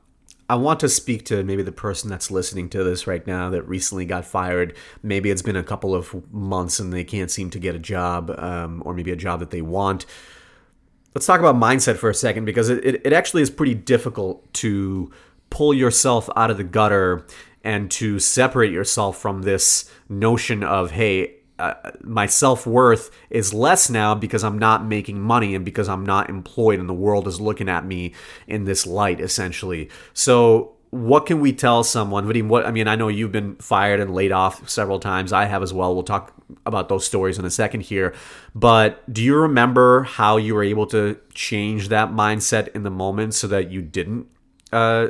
I 0.48 0.56
want 0.56 0.80
to 0.80 0.88
speak 0.88 1.24
to 1.26 1.44
maybe 1.44 1.62
the 1.62 1.70
person 1.70 2.10
that's 2.10 2.28
listening 2.28 2.68
to 2.70 2.82
this 2.82 3.06
right 3.06 3.24
now 3.24 3.50
that 3.50 3.62
recently 3.62 4.04
got 4.04 4.24
fired. 4.24 4.76
Maybe 5.00 5.30
it's 5.30 5.42
been 5.42 5.54
a 5.54 5.62
couple 5.62 5.94
of 5.94 6.32
months 6.32 6.80
and 6.80 6.92
they 6.92 7.04
can't 7.04 7.30
seem 7.30 7.50
to 7.50 7.60
get 7.60 7.76
a 7.76 7.78
job, 7.78 8.34
um, 8.36 8.82
or 8.84 8.92
maybe 8.92 9.12
a 9.12 9.16
job 9.16 9.38
that 9.38 9.50
they 9.50 9.62
want. 9.62 10.06
Let's 11.14 11.24
talk 11.24 11.38
about 11.38 11.54
mindset 11.54 11.98
for 11.98 12.10
a 12.10 12.14
second 12.14 12.46
because 12.46 12.68
it, 12.68 12.84
it, 12.84 13.06
it 13.06 13.12
actually 13.12 13.42
is 13.42 13.50
pretty 13.50 13.74
difficult 13.74 14.52
to 14.54 15.12
pull 15.50 15.72
yourself 15.72 16.28
out 16.34 16.50
of 16.50 16.56
the 16.56 16.64
gutter 16.64 17.24
and 17.62 17.88
to 17.92 18.18
separate 18.18 18.72
yourself 18.72 19.18
from 19.18 19.42
this 19.42 19.88
notion 20.08 20.64
of, 20.64 20.90
hey, 20.90 21.36
uh, 21.60 21.90
my 22.02 22.26
self 22.26 22.66
worth 22.66 23.10
is 23.28 23.52
less 23.52 23.90
now 23.90 24.14
because 24.14 24.42
I'm 24.42 24.58
not 24.58 24.84
making 24.84 25.20
money 25.20 25.54
and 25.54 25.64
because 25.64 25.88
I'm 25.88 26.04
not 26.04 26.30
employed 26.30 26.80
and 26.80 26.88
the 26.88 26.94
world 26.94 27.28
is 27.28 27.40
looking 27.40 27.68
at 27.68 27.84
me 27.84 28.14
in 28.46 28.64
this 28.64 28.86
light, 28.86 29.20
essentially. 29.20 29.90
So, 30.12 30.72
what 30.90 31.24
can 31.26 31.40
we 31.40 31.52
tell 31.52 31.84
someone? 31.84 32.26
Vadim, 32.26 32.48
what 32.48 32.66
I 32.66 32.72
mean, 32.72 32.88
I 32.88 32.96
know 32.96 33.08
you've 33.08 33.30
been 33.30 33.54
fired 33.56 34.00
and 34.00 34.12
laid 34.12 34.32
off 34.32 34.68
several 34.68 34.98
times. 34.98 35.32
I 35.32 35.44
have 35.44 35.62
as 35.62 35.72
well. 35.72 35.94
We'll 35.94 36.02
talk 36.02 36.34
about 36.66 36.88
those 36.88 37.06
stories 37.06 37.38
in 37.38 37.44
a 37.44 37.50
second 37.50 37.82
here. 37.82 38.12
But 38.54 39.12
do 39.12 39.22
you 39.22 39.36
remember 39.36 40.02
how 40.02 40.36
you 40.36 40.54
were 40.54 40.64
able 40.64 40.86
to 40.88 41.16
change 41.32 41.88
that 41.88 42.10
mindset 42.10 42.68
in 42.74 42.82
the 42.82 42.90
moment 42.90 43.34
so 43.34 43.46
that 43.46 43.70
you 43.70 43.82
didn't 43.82 44.26
uh, 44.72 45.08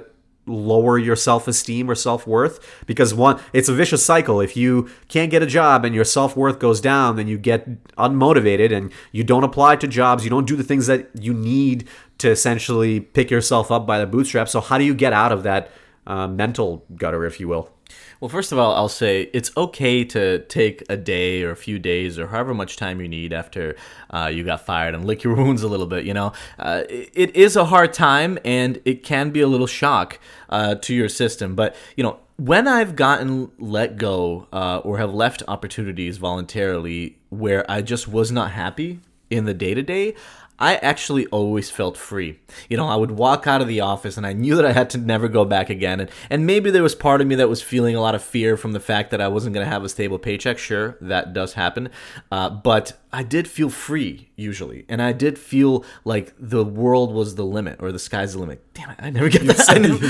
lower 0.50 0.98
your 0.98 1.16
self-esteem 1.16 1.90
or 1.90 1.94
self-worth? 1.94 2.84
Because 2.86 3.14
one 3.14 3.40
it's 3.52 3.68
a 3.68 3.74
vicious 3.74 4.04
cycle. 4.04 4.40
If 4.40 4.56
you 4.56 4.88
can't 5.08 5.30
get 5.30 5.42
a 5.42 5.46
job 5.46 5.84
and 5.84 5.94
your 5.94 6.04
self-worth 6.04 6.58
goes 6.58 6.80
down 6.80 7.16
then 7.16 7.28
you 7.28 7.38
get 7.38 7.84
unmotivated 7.96 8.72
and 8.72 8.92
you 9.12 9.24
don't 9.24 9.44
apply 9.44 9.76
to 9.76 9.88
jobs. 9.88 10.24
You 10.24 10.30
don't 10.30 10.46
do 10.46 10.56
the 10.56 10.64
things 10.64 10.86
that 10.86 11.10
you 11.14 11.32
need 11.32 11.88
to 12.18 12.30
essentially 12.30 13.00
pick 13.00 13.30
yourself 13.30 13.70
up 13.70 13.86
by 13.86 13.98
the 13.98 14.06
bootstraps. 14.06 14.52
So 14.52 14.60
how 14.60 14.78
do 14.78 14.84
you 14.84 14.94
get 14.94 15.12
out 15.12 15.32
of 15.32 15.42
that 15.44 15.70
uh, 16.06 16.26
mental 16.26 16.84
gutter 16.96 17.24
if 17.24 17.40
you 17.40 17.48
will 17.48 17.70
Well, 18.20 18.28
first 18.28 18.52
of 18.52 18.58
all, 18.58 18.74
I'll 18.74 18.88
say 18.88 19.30
it's 19.32 19.50
okay 19.56 20.04
to 20.04 20.40
take 20.40 20.82
a 20.88 20.96
day 20.96 21.42
or 21.42 21.50
a 21.50 21.56
few 21.56 21.78
days 21.78 22.18
or 22.18 22.28
however 22.28 22.54
much 22.54 22.76
time 22.76 23.00
you 23.00 23.08
need 23.08 23.32
after 23.32 23.76
uh, 24.10 24.30
you 24.32 24.44
got 24.44 24.64
fired 24.64 24.94
and 24.94 25.04
lick 25.04 25.22
your 25.22 25.34
wounds 25.40 25.62
a 25.62 25.68
little 25.68 25.86
bit. 25.86 26.04
You 26.04 26.14
know, 26.14 26.32
uh, 26.58 26.82
it, 26.88 27.34
is 27.34 27.56
a 27.56 27.66
hard 27.66 27.92
time 27.92 28.38
and 28.44 28.80
it 28.84 29.02
can 29.02 29.30
be 29.30 29.40
a 29.40 29.46
little 29.46 29.66
shock 29.66 30.18
uh, 30.48 30.74
to 30.76 30.94
your 30.94 31.08
system. 31.08 31.54
But 31.54 31.74
you 31.96 32.02
know, 32.02 32.18
when 32.36 32.66
I've 32.66 32.96
gotten 32.96 33.50
let 33.58 33.96
go 33.98 34.48
uh, 34.52 34.78
or 34.78 34.98
have 34.98 35.12
left 35.12 35.42
opportunities 35.46 36.16
voluntarily 36.16 37.18
where 37.28 37.70
I 37.70 37.82
just 37.82 38.08
was 38.08 38.32
not 38.32 38.52
happy 38.52 39.00
in 39.28 39.44
the 39.44 39.54
day 39.54 39.74
to 39.74 39.82
day, 39.82 40.14
I 40.60 40.76
actually 40.76 41.26
always 41.28 41.70
felt 41.70 41.96
free. 41.96 42.38
You 42.68 42.76
know, 42.76 42.86
I 42.86 42.94
would 42.94 43.12
walk 43.12 43.46
out 43.46 43.62
of 43.62 43.68
the 43.68 43.80
office 43.80 44.18
and 44.18 44.26
I 44.26 44.34
knew 44.34 44.56
that 44.56 44.66
I 44.66 44.72
had 44.72 44.90
to 44.90 44.98
never 44.98 45.26
go 45.26 45.46
back 45.46 45.70
again. 45.70 46.00
And, 46.00 46.10
and 46.28 46.46
maybe 46.46 46.70
there 46.70 46.82
was 46.82 46.94
part 46.94 47.22
of 47.22 47.26
me 47.26 47.36
that 47.36 47.48
was 47.48 47.62
feeling 47.62 47.96
a 47.96 48.00
lot 48.00 48.14
of 48.14 48.22
fear 48.22 48.56
from 48.58 48.72
the 48.72 48.80
fact 48.80 49.10
that 49.12 49.20
I 49.20 49.28
wasn't 49.28 49.54
going 49.54 49.64
to 49.64 49.70
have 49.70 49.82
a 49.84 49.88
stable 49.88 50.18
paycheck. 50.18 50.58
Sure, 50.58 50.98
that 51.00 51.32
does 51.32 51.54
happen. 51.54 51.88
Uh, 52.30 52.50
but 52.50 52.92
I 53.12 53.22
did 53.22 53.48
feel 53.48 53.70
free 53.70 54.28
usually. 54.36 54.84
And 54.88 55.00
I 55.00 55.12
did 55.12 55.38
feel 55.38 55.84
like 56.04 56.34
the 56.38 56.64
world 56.64 57.14
was 57.14 57.36
the 57.36 57.44
limit 57.44 57.78
or 57.80 57.90
the 57.90 57.98
sky's 57.98 58.34
the 58.34 58.40
limit. 58.40 58.62
Damn 58.74 58.90
it, 58.90 58.96
I 59.00 59.10
never 59.10 59.30
get 59.30 59.46
that. 59.46 59.64
I 59.68 59.78
never, 59.78 60.04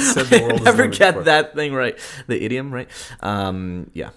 I 0.53 0.57
never 0.65 0.87
get 0.89 1.25
that 1.27 1.55
thing 1.55 1.73
right. 1.73 1.97
The 2.27 2.43
idiom, 2.43 2.73
right? 2.73 2.89
Um, 3.21 3.91
yeah. 3.95 4.11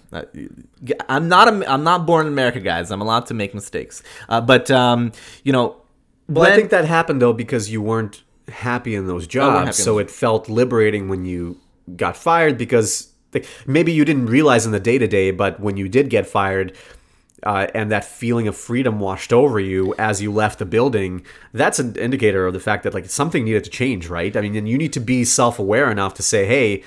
I'm 1.08 1.28
not, 1.28 1.48
a, 1.48 1.70
I'm 1.70 1.84
not 1.84 2.06
born 2.06 2.26
in 2.26 2.32
America, 2.32 2.58
guys. 2.58 2.90
I'm 2.90 3.00
allowed 3.00 3.26
to 3.26 3.34
make 3.34 3.54
mistakes. 3.54 4.02
Uh, 4.28 4.40
but, 4.40 4.70
um, 4.70 5.12
you 5.44 5.52
know, 5.52 5.76
well, 6.28 6.50
I 6.50 6.56
think 6.56 6.70
that 6.70 6.84
happened 6.84 7.20
though 7.20 7.32
because 7.32 7.70
you 7.70 7.82
weren't 7.82 8.22
happy 8.48 8.94
in 8.94 9.06
those 9.06 9.26
jobs, 9.26 9.76
so 9.76 9.98
it 9.98 10.10
felt 10.10 10.48
liberating 10.48 11.08
when 11.08 11.24
you 11.24 11.60
got 11.96 12.16
fired 12.16 12.56
because 12.56 13.12
like, 13.32 13.46
maybe 13.66 13.92
you 13.92 14.04
didn't 14.04 14.26
realize 14.26 14.64
in 14.64 14.72
the 14.72 14.80
day 14.80 14.96
to 14.98 15.06
day, 15.06 15.30
but 15.30 15.60
when 15.60 15.76
you 15.76 15.88
did 15.88 16.08
get 16.10 16.26
fired. 16.26 16.76
Uh, 17.42 17.66
and 17.74 17.90
that 17.90 18.06
feeling 18.06 18.48
of 18.48 18.56
freedom 18.56 18.98
washed 18.98 19.30
over 19.30 19.60
you 19.60 19.94
as 19.98 20.22
you 20.22 20.32
left 20.32 20.58
the 20.58 20.64
building 20.64 21.22
that's 21.52 21.78
an 21.78 21.94
indicator 21.96 22.46
of 22.46 22.54
the 22.54 22.60
fact 22.60 22.84
that 22.84 22.94
like 22.94 23.04
something 23.04 23.44
needed 23.44 23.62
to 23.62 23.68
change 23.68 24.08
right 24.08 24.34
i 24.34 24.40
mean 24.40 24.56
and 24.56 24.66
you 24.66 24.78
need 24.78 24.94
to 24.94 25.00
be 25.00 25.26
self-aware 25.26 25.90
enough 25.90 26.14
to 26.14 26.22
say 26.22 26.46
hey 26.46 26.82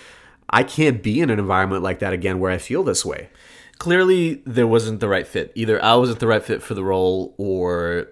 i 0.50 0.64
can't 0.64 1.04
be 1.04 1.22
in 1.22 1.30
an 1.30 1.38
environment 1.38 1.84
like 1.84 2.00
that 2.00 2.12
again 2.12 2.40
where 2.40 2.50
i 2.50 2.58
feel 2.58 2.82
this 2.82 3.06
way 3.06 3.30
clearly 3.78 4.42
there 4.48 4.66
wasn't 4.66 5.00
the 5.00 5.08
right 5.08 5.28
fit 5.28 5.52
either 5.54 5.84
i 5.84 5.94
wasn't 5.94 6.20
the 6.20 6.26
right 6.26 6.44
fit 6.44 6.64
for 6.64 6.74
the 6.74 6.84
role 6.84 7.36
or 7.38 8.08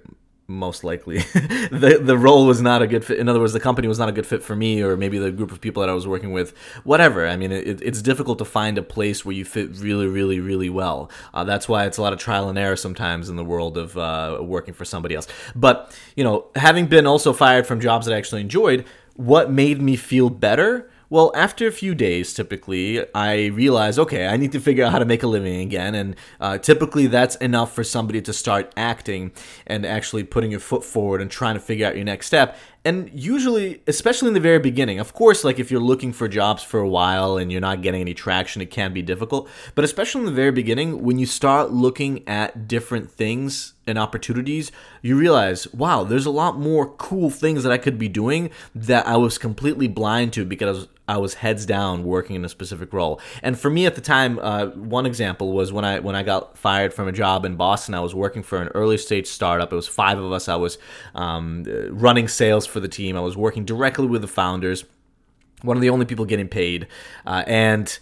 most 0.48 0.84
likely. 0.84 1.24
The 1.66 2.00
the 2.02 2.18
role 2.18 2.46
was 2.46 2.62
not 2.62 2.82
a 2.82 2.88
good 2.88 3.04
fit 3.04 3.18
in 3.18 3.28
other 3.28 3.40
words 3.40 3.54
the 3.54 3.60
company 3.60 3.88
was 3.88 3.98
not 3.98 4.08
a 4.08 4.12
good 4.12 4.28
fit 4.28 4.44
for 4.44 4.56
me 4.56 4.82
or 4.84 4.96
maybe 4.96 5.18
the 5.18 5.32
group 5.32 5.52
of 5.52 5.60
people 5.60 5.82
that 5.82 5.90
i 5.90 5.94
was 5.94 6.08
working 6.08 6.32
with 6.32 6.56
whatever. 6.84 7.28
I 7.28 7.36
mean 7.36 7.52
it, 7.52 7.82
it's 7.82 8.02
difficult 8.02 8.38
to 8.38 8.46
find 8.46 8.78
a 8.78 8.84
place 8.84 9.26
where 9.26 9.34
you 9.34 9.46
fit 9.46 9.76
really 9.78 10.08
really 10.08 10.40
really 10.40 10.70
well. 10.70 11.10
Uh, 11.34 11.44
that's 11.44 11.68
why 11.68 11.86
it's 11.86 11.98
a 11.98 12.02
lot 12.02 12.14
of 12.14 12.20
trial 12.20 12.50
and 12.50 12.58
error 12.58 12.76
sometimes 12.76 13.30
in 13.30 13.36
the 13.36 13.44
world 13.44 13.78
of 13.78 13.98
uh, 13.98 14.40
working 14.42 14.74
for 14.74 14.86
somebody 14.86 15.16
else. 15.16 15.28
But 15.56 15.98
you 16.16 16.24
know 16.24 16.46
having 16.56 16.88
been 16.88 17.08
also 17.08 17.34
fired 17.34 17.66
from 17.66 17.80
jobs 17.80 18.06
that 18.06 18.14
i 18.14 18.18
actually 18.18 18.42
enjoyed 18.42 18.86
what 19.16 19.50
made 19.50 19.82
me 19.82 19.96
feel 19.96 20.30
better 20.30 20.90
well, 21.16 21.32
after 21.34 21.66
a 21.66 21.72
few 21.72 21.96
days, 21.96 22.34
typically, 22.34 23.02
I 23.16 23.46
realize, 23.46 23.98
okay, 23.98 24.28
I 24.28 24.36
need 24.36 24.52
to 24.52 24.60
figure 24.60 24.84
out 24.84 24.92
how 24.92 25.00
to 25.00 25.06
make 25.06 25.24
a 25.24 25.28
living 25.28 25.62
again. 25.62 25.96
And 25.96 26.18
uh, 26.42 26.58
typically, 26.58 27.08
that's 27.08 27.38
enough 27.38 27.74
for 27.74 27.86
somebody 27.86 28.22
to 28.24 28.34
start 28.34 28.74
acting 28.76 29.32
and 29.66 29.86
actually 29.86 30.26
putting 30.26 30.52
your 30.52 30.60
foot 30.60 30.84
forward 30.84 31.22
and 31.22 31.32
trying 31.32 31.54
to 31.54 31.62
figure 31.62 31.88
out 31.88 31.96
your 31.96 32.04
next 32.04 32.28
step 32.28 32.58
and 32.86 33.10
usually 33.14 33.82
especially 33.88 34.28
in 34.28 34.34
the 34.36 34.40
very 34.40 34.60
beginning 34.60 35.00
of 35.00 35.14
course 35.14 35.44
like 35.44 35.60
if 35.60 35.72
you're 35.72 35.82
looking 35.82 36.14
for 36.14 36.28
jobs 36.28 36.64
for 36.64 36.80
a 36.80 36.88
while 36.88 37.36
and 37.36 37.52
you're 37.52 37.60
not 37.60 37.82
getting 37.82 38.00
any 38.00 38.14
traction 38.14 38.62
it 38.62 38.68
can 38.68 38.94
be 38.94 39.02
difficult 39.02 39.50
but 39.74 39.84
especially 39.84 40.22
in 40.22 40.26
the 40.26 40.32
very 40.32 40.52
beginning 40.52 41.04
when 41.04 41.18
you 41.18 41.26
start 41.26 41.72
looking 41.72 42.26
at 42.28 42.68
different 42.68 43.10
things 43.10 43.74
and 43.88 43.98
opportunities 43.98 44.72
you 45.02 45.18
realize 45.18 45.72
wow 45.74 46.04
there's 46.04 46.26
a 46.26 46.32
lot 46.32 46.58
more 46.58 46.88
cool 46.96 47.30
things 47.30 47.64
that 47.64 47.72
i 47.72 47.78
could 47.78 47.98
be 47.98 48.08
doing 48.08 48.50
that 48.74 49.06
i 49.08 49.18
was 49.18 49.38
completely 49.38 49.88
blind 49.88 50.32
to 50.32 50.46
because 50.46 50.88
I 51.08 51.18
was 51.18 51.36
heads 51.36 51.66
down 51.66 52.04
working 52.04 52.36
in 52.36 52.44
a 52.46 52.50
specific 52.50 52.92
role. 52.92 53.22
And 53.44 53.60
for 53.60 53.70
me 53.70 53.86
at 53.86 53.96
the 53.96 54.02
time, 54.02 54.40
uh, 54.40 54.68
one 54.68 55.06
example 55.06 55.54
was 55.54 55.72
when 55.72 55.86
I 55.86 56.00
when 56.00 56.16
I 56.16 56.24
got 56.24 56.58
fired 56.58 56.94
from 56.94 57.08
a 57.08 57.12
job 57.12 57.46
in 57.46 57.56
Boston. 57.56 57.94
I 57.94 58.00
was 58.00 58.16
working 58.16 58.42
for 58.42 58.62
an 58.62 58.70
early 58.70 58.98
stage 58.98 59.28
startup. 59.28 59.72
It 59.72 59.76
was 59.76 59.88
five 59.88 60.18
of 60.18 60.32
us. 60.32 60.50
I 60.50 60.56
was 60.56 60.78
um, 61.14 61.64
running 61.92 62.28
sales 62.28 62.66
for 62.76 62.82
the 62.82 62.90
team. 62.90 63.16
I 63.16 63.22
was 63.22 63.38
working 63.38 63.64
directly 63.64 64.06
with 64.06 64.22
the 64.22 64.28
founders, 64.28 64.84
one 65.62 65.78
of 65.78 65.82
the 65.82 65.90
only 65.90 66.06
people 66.06 66.26
getting 66.26 66.50
paid. 66.50 66.88
Uh, 67.26 67.46
and 67.48 67.98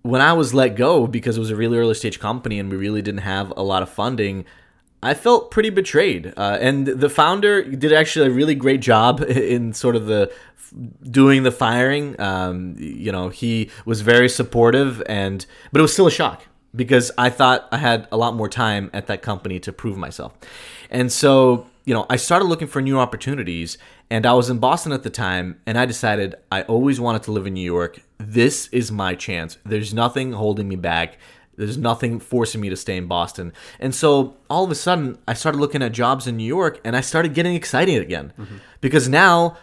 when 0.00 0.22
I 0.22 0.32
was 0.32 0.54
let 0.54 0.76
go 0.76 1.06
because 1.06 1.36
it 1.36 1.40
was 1.40 1.50
a 1.50 1.56
really 1.56 1.76
early 1.76 1.92
stage 1.92 2.18
company 2.18 2.58
and 2.58 2.70
we 2.70 2.78
really 2.78 3.02
didn't 3.02 3.20
have 3.20 3.52
a 3.54 3.62
lot 3.62 3.82
of 3.82 3.90
funding, 3.90 4.46
I 5.02 5.12
felt 5.12 5.50
pretty 5.50 5.68
betrayed. 5.68 6.32
Uh, 6.38 6.56
and 6.58 6.86
the 6.86 7.10
founder 7.10 7.62
did 7.62 7.92
actually 7.92 8.28
a 8.28 8.30
really 8.30 8.54
great 8.54 8.80
job 8.80 9.20
in 9.28 9.74
sort 9.74 9.94
of 9.94 10.06
the 10.06 10.32
doing 11.02 11.42
the 11.42 11.52
firing. 11.52 12.18
Um, 12.18 12.76
you 12.78 13.12
know, 13.12 13.28
he 13.28 13.70
was 13.84 14.00
very 14.00 14.30
supportive, 14.30 15.02
and 15.04 15.44
but 15.70 15.80
it 15.80 15.82
was 15.82 15.92
still 15.92 16.06
a 16.06 16.10
shock 16.10 16.44
because 16.74 17.10
I 17.18 17.28
thought 17.28 17.68
I 17.70 17.76
had 17.76 18.08
a 18.10 18.16
lot 18.16 18.34
more 18.34 18.48
time 18.48 18.90
at 18.94 19.06
that 19.08 19.20
company 19.20 19.60
to 19.60 19.72
prove 19.72 19.98
myself. 19.98 20.32
And 20.90 21.12
so 21.12 21.66
you 21.88 21.94
know, 21.94 22.04
I 22.10 22.16
started 22.16 22.44
looking 22.44 22.68
for 22.68 22.82
new 22.82 22.98
opportunities, 22.98 23.78
and 24.10 24.26
I 24.26 24.34
was 24.34 24.50
in 24.50 24.58
Boston 24.58 24.92
at 24.92 25.04
the 25.04 25.08
time, 25.08 25.58
and 25.64 25.78
I 25.78 25.86
decided 25.86 26.34
I 26.52 26.60
always 26.64 27.00
wanted 27.00 27.22
to 27.22 27.32
live 27.32 27.46
in 27.46 27.54
New 27.54 27.64
York. 27.64 28.02
This 28.18 28.68
is 28.72 28.92
my 28.92 29.14
chance. 29.14 29.56
There's 29.64 29.94
nothing 29.94 30.34
holding 30.34 30.68
me 30.68 30.76
back. 30.76 31.16
There's 31.56 31.78
nothing 31.78 32.20
forcing 32.20 32.60
me 32.60 32.68
to 32.68 32.76
stay 32.76 32.98
in 32.98 33.06
Boston. 33.06 33.54
And 33.80 33.94
so 33.94 34.36
all 34.50 34.64
of 34.64 34.70
a 34.70 34.74
sudden, 34.74 35.16
I 35.26 35.32
started 35.32 35.60
looking 35.62 35.82
at 35.82 35.92
jobs 35.92 36.26
in 36.26 36.36
New 36.36 36.44
York, 36.44 36.78
and 36.84 36.94
I 36.94 37.00
started 37.00 37.32
getting 37.32 37.54
excited 37.54 38.02
again 38.02 38.34
mm-hmm. 38.38 38.58
because 38.82 39.08
now 39.08 39.56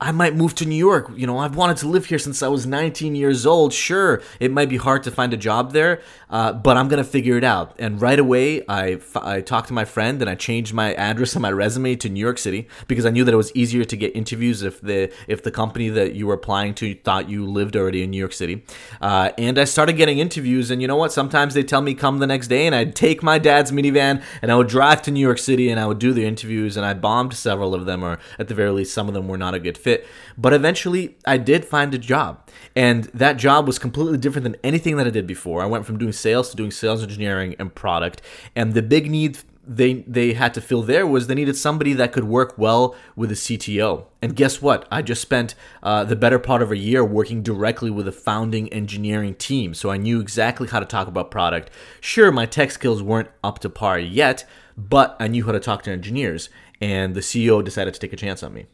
I 0.00 0.12
might 0.12 0.36
move 0.36 0.54
to 0.56 0.64
New 0.64 0.76
York. 0.76 1.10
You 1.16 1.26
know, 1.26 1.38
I've 1.38 1.56
wanted 1.56 1.76
to 1.78 1.88
live 1.88 2.06
here 2.06 2.20
since 2.20 2.40
I 2.40 2.46
was 2.46 2.66
19 2.66 3.16
years 3.16 3.44
old. 3.44 3.72
Sure, 3.72 4.22
it 4.38 4.52
might 4.52 4.68
be 4.68 4.76
hard 4.76 5.02
to 5.02 5.10
find 5.10 5.34
a 5.34 5.36
job 5.36 5.72
there, 5.72 6.00
uh, 6.30 6.52
but 6.52 6.76
I'm 6.76 6.86
going 6.86 7.02
to 7.02 7.08
figure 7.08 7.36
it 7.36 7.42
out. 7.42 7.74
And 7.80 8.00
right 8.00 8.18
away, 8.18 8.62
I, 8.68 9.00
I 9.16 9.40
talked 9.40 9.68
to 9.68 9.74
my 9.74 9.84
friend 9.84 10.20
and 10.22 10.30
I 10.30 10.36
changed 10.36 10.72
my 10.72 10.94
address 10.94 11.34
on 11.34 11.42
my 11.42 11.50
resume 11.50 11.96
to 11.96 12.08
New 12.08 12.20
York 12.20 12.38
City 12.38 12.68
because 12.86 13.06
I 13.06 13.10
knew 13.10 13.24
that 13.24 13.34
it 13.34 13.36
was 13.36 13.50
easier 13.56 13.84
to 13.84 13.96
get 13.96 14.14
interviews 14.14 14.62
if 14.62 14.80
the 14.80 15.12
if 15.26 15.42
the 15.42 15.50
company 15.50 15.88
that 15.88 16.14
you 16.14 16.28
were 16.28 16.34
applying 16.34 16.74
to 16.74 16.94
thought 16.94 17.28
you 17.28 17.44
lived 17.44 17.74
already 17.76 18.04
in 18.04 18.10
New 18.10 18.18
York 18.18 18.32
City. 18.32 18.64
Uh, 19.00 19.32
and 19.36 19.58
I 19.58 19.64
started 19.64 19.94
getting 19.94 20.20
interviews, 20.20 20.70
and 20.70 20.80
you 20.80 20.86
know 20.86 20.96
what? 20.96 21.12
Sometimes 21.12 21.54
they 21.54 21.64
tell 21.64 21.80
me 21.80 21.94
come 21.94 22.20
the 22.20 22.26
next 22.28 22.46
day, 22.46 22.66
and 22.66 22.74
I'd 22.74 22.94
take 22.94 23.20
my 23.24 23.38
dad's 23.38 23.72
minivan 23.72 24.22
and 24.42 24.52
I 24.52 24.54
would 24.54 24.68
drive 24.68 25.02
to 25.02 25.10
New 25.10 25.20
York 25.20 25.38
City 25.38 25.70
and 25.70 25.80
I 25.80 25.86
would 25.86 25.98
do 25.98 26.12
the 26.12 26.24
interviews, 26.24 26.76
and 26.76 26.86
I 26.86 26.94
bombed 26.94 27.34
several 27.34 27.74
of 27.74 27.84
them, 27.84 28.04
or 28.04 28.20
at 28.38 28.46
the 28.46 28.54
very 28.54 28.70
least, 28.70 28.94
some 28.94 29.08
of 29.08 29.14
them 29.14 29.26
were 29.26 29.38
not 29.38 29.54
a 29.54 29.58
good 29.58 29.76
fit 29.76 29.87
fit. 29.88 30.06
But 30.36 30.52
eventually, 30.52 31.16
I 31.26 31.38
did 31.38 31.64
find 31.64 31.94
a 31.94 31.98
job. 31.98 32.48
And 32.76 33.04
that 33.14 33.38
job 33.38 33.66
was 33.66 33.78
completely 33.78 34.18
different 34.18 34.44
than 34.44 34.56
anything 34.62 34.96
that 34.96 35.06
I 35.06 35.10
did 35.10 35.26
before. 35.26 35.62
I 35.62 35.66
went 35.66 35.86
from 35.86 35.98
doing 35.98 36.12
sales 36.12 36.50
to 36.50 36.56
doing 36.56 36.70
sales 36.70 37.02
engineering 37.02 37.56
and 37.58 37.74
product. 37.74 38.20
And 38.54 38.74
the 38.74 38.82
big 38.82 39.10
need 39.10 39.38
they 39.70 39.92
they 40.06 40.32
had 40.32 40.54
to 40.54 40.62
fill 40.62 40.82
there 40.82 41.06
was 41.06 41.26
they 41.26 41.34
needed 41.34 41.54
somebody 41.54 41.92
that 41.92 42.10
could 42.10 42.24
work 42.24 42.56
well 42.56 42.96
with 43.14 43.30
a 43.30 43.34
CTO. 43.34 44.06
And 44.22 44.34
guess 44.34 44.62
what? 44.62 44.88
I 44.90 45.02
just 45.02 45.20
spent 45.20 45.54
uh, 45.82 46.04
the 46.04 46.16
better 46.16 46.38
part 46.38 46.62
of 46.62 46.72
a 46.72 46.78
year 46.78 47.04
working 47.04 47.42
directly 47.42 47.90
with 47.90 48.08
a 48.08 48.12
founding 48.12 48.72
engineering 48.72 49.34
team, 49.34 49.74
so 49.74 49.90
I 49.90 49.98
knew 49.98 50.20
exactly 50.20 50.68
how 50.68 50.80
to 50.80 50.86
talk 50.86 51.06
about 51.06 51.30
product. 51.30 51.70
Sure, 52.00 52.32
my 52.32 52.46
tech 52.46 52.70
skills 52.70 53.02
weren't 53.02 53.28
up 53.44 53.58
to 53.58 53.68
par 53.68 53.98
yet, 53.98 54.46
but 54.74 55.16
I 55.20 55.28
knew 55.28 55.44
how 55.44 55.52
to 55.52 55.60
talk 55.60 55.82
to 55.82 55.90
engineers, 55.90 56.48
and 56.80 57.14
the 57.14 57.20
CEO 57.20 57.62
decided 57.62 57.92
to 57.92 58.00
take 58.00 58.14
a 58.14 58.22
chance 58.24 58.42
on 58.42 58.54
me. 58.54 58.66